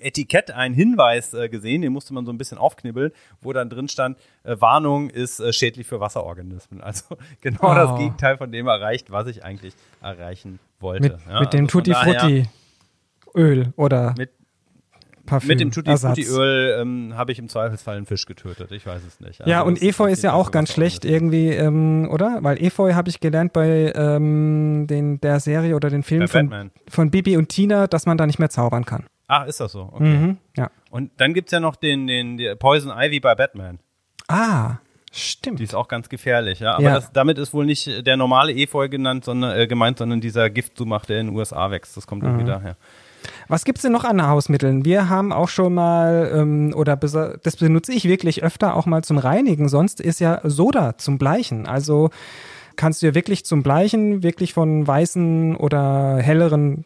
[0.00, 3.88] Etikett einen Hinweis äh, gesehen, den musste man so ein bisschen aufknibbeln, wo dann drin
[3.88, 6.80] stand, äh, Warnung ist äh, schädlich für Wasserorganismen.
[6.86, 7.74] Also genau oh.
[7.74, 11.02] das Gegenteil von dem erreicht, was ich eigentlich erreichen wollte.
[11.02, 12.48] Mit, ja, mit dem also Tutti Frutti
[13.34, 14.30] Öl oder mit,
[15.26, 15.48] Parfüm.
[15.48, 18.72] Mit dem Tutti Frutti Öl ähm, habe ich im Zweifelsfall einen Fisch getötet.
[18.72, 19.40] Ich weiß es nicht.
[19.40, 22.38] Also ja, und Efeu ist ja auch ganz schlecht irgendwie, ähm, oder?
[22.40, 27.10] Weil Efeu habe ich gelernt bei ähm, den, der Serie oder den Film von, von
[27.10, 29.04] Bibi und Tina, dass man da nicht mehr zaubern kann.
[29.28, 29.90] Ach, ist das so?
[29.92, 30.04] Okay.
[30.04, 30.70] Mhm, ja.
[30.90, 33.80] Und dann gibt es ja noch den, den, den Poison Ivy bei Batman.
[34.28, 34.76] Ah,
[35.18, 35.60] Stimmt.
[35.60, 36.74] Die ist auch ganz gefährlich, ja.
[36.74, 36.94] Aber ja.
[36.96, 41.06] Das, damit ist wohl nicht der normale Efeu genannt, sondern, äh, gemeint, sondern dieser Giftsumach,
[41.06, 41.96] der in den USA wächst.
[41.96, 42.28] Das kommt mhm.
[42.28, 42.76] irgendwie daher.
[43.48, 44.84] Was gibt es denn noch an Hausmitteln?
[44.84, 49.18] Wir haben auch schon mal, ähm, oder das benutze ich wirklich öfter auch mal zum
[49.18, 49.68] Reinigen.
[49.68, 51.66] Sonst ist ja Soda zum Bleichen.
[51.66, 52.10] Also
[52.76, 56.84] kannst du ja wirklich zum Bleichen, wirklich von weißen oder helleren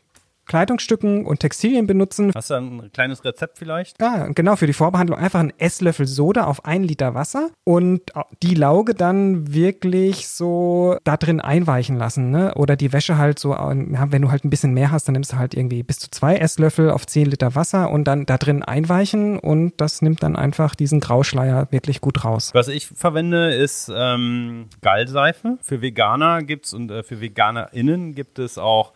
[0.51, 2.33] Kleidungsstücken und Textilien benutzen.
[2.35, 4.03] Hast du ein kleines Rezept vielleicht?
[4.03, 8.01] Ja, genau, für die Vorbehandlung einfach einen Esslöffel Soda auf einen Liter Wasser und
[8.43, 12.53] die Lauge dann wirklich so da drin einweichen lassen, ne?
[12.57, 15.37] Oder die Wäsche halt so, wenn du halt ein bisschen mehr hast, dann nimmst du
[15.37, 19.39] halt irgendwie bis zu zwei Esslöffel auf zehn Liter Wasser und dann da drin einweichen
[19.39, 22.51] und das nimmt dann einfach diesen Grauschleier wirklich gut raus.
[22.55, 25.59] Was ich verwende, ist ähm, Gallseife.
[25.63, 28.93] Für Veganer gibt's und äh, für VeganerInnen gibt es auch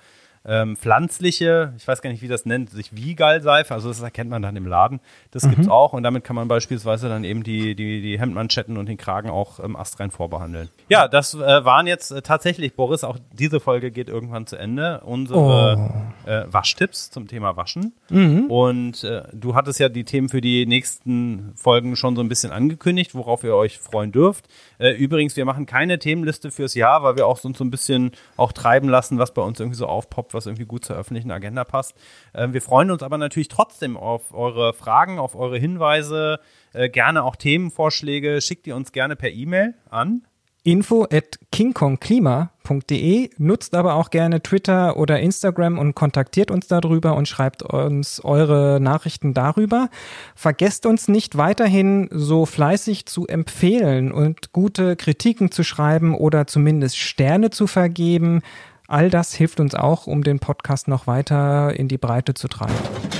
[0.47, 4.42] ähm, pflanzliche, ich weiß gar nicht, wie das nennt, sich Wiegalseife, also das erkennt man
[4.42, 5.01] dann im Laden.
[5.30, 5.55] Das mhm.
[5.59, 8.97] es auch und damit kann man beispielsweise dann eben die, die, die Hemdmanschetten und den
[8.97, 10.68] Kragen auch ähm, astrein vorbehandeln.
[10.88, 15.01] Ja, das äh, waren jetzt äh, tatsächlich, Boris, auch diese Folge geht irgendwann zu Ende.
[15.05, 15.78] Unsere
[16.26, 16.30] oh.
[16.30, 17.95] äh, Waschtipps zum Thema Waschen.
[18.11, 18.51] Mhm.
[18.51, 22.53] Und äh, du hattest ja die Themen für die nächsten Folgen schon so ein bisschen
[22.53, 24.47] angekündigt, worauf ihr euch freuen dürft.
[24.78, 28.12] Äh, übrigens, wir machen keine Themenliste fürs Jahr, weil wir auch so, so ein bisschen
[28.36, 31.64] auch treiben lassen, was bei uns irgendwie so aufpoppt, was irgendwie gut zur öffentlichen Agenda
[31.64, 31.95] passt.
[32.32, 36.41] Äh, wir freuen uns aber natürlich trotzdem auf eure Fragen, auf eure Hinweise,
[36.72, 38.41] äh, gerne auch Themenvorschläge.
[38.41, 40.26] Schickt ihr uns gerne per E-Mail an
[40.64, 47.28] info at kingkongklima.de, nutzt aber auch gerne Twitter oder Instagram und kontaktiert uns darüber und
[47.28, 49.91] schreibt uns eure Nachrichten darüber.
[50.35, 56.97] Vergesst uns nicht weiterhin so fleißig zu empfehlen und gute Kritiken zu schreiben oder zumindest
[56.97, 58.41] Sterne zu vergeben.
[58.87, 62.74] All das hilft uns auch, um den Podcast noch weiter in die Breite zu treiben.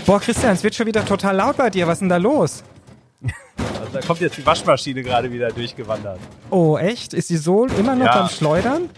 [0.05, 1.87] Boah, Christian, es wird schon wieder total laut bei dir.
[1.87, 2.62] Was ist denn da los?
[3.57, 6.19] Also da kommt jetzt die Waschmaschine gerade wieder durchgewandert.
[6.51, 7.15] Oh, echt?
[7.15, 8.21] Ist die so immer noch ja.
[8.21, 8.91] am Schleudern?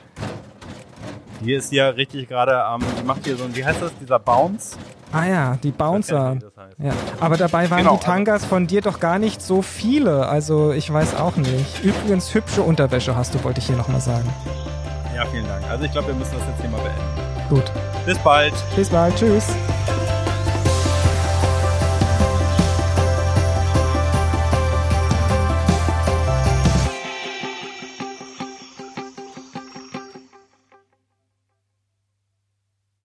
[1.40, 4.18] Die ist ja richtig gerade am, die macht hier so ein, wie heißt das, dieser
[4.18, 4.76] Bounce?
[5.12, 6.34] Ah ja, die Bouncer.
[6.34, 6.78] Nicht, das heißt.
[6.78, 6.92] ja.
[7.20, 10.26] Aber dabei waren genau, die also Tangas von dir doch gar nicht so viele.
[10.26, 11.84] Also ich weiß auch nicht.
[11.84, 14.28] Übrigens, hübsche Unterwäsche hast du, wollte ich hier nochmal sagen.
[15.16, 15.64] Ja, vielen Dank.
[15.70, 17.48] Also ich glaube, wir müssen das jetzt hier mal beenden.
[17.48, 17.72] Gut.
[18.04, 18.52] Bis bald.
[18.76, 19.16] Bis bald.
[19.16, 19.46] Tschüss.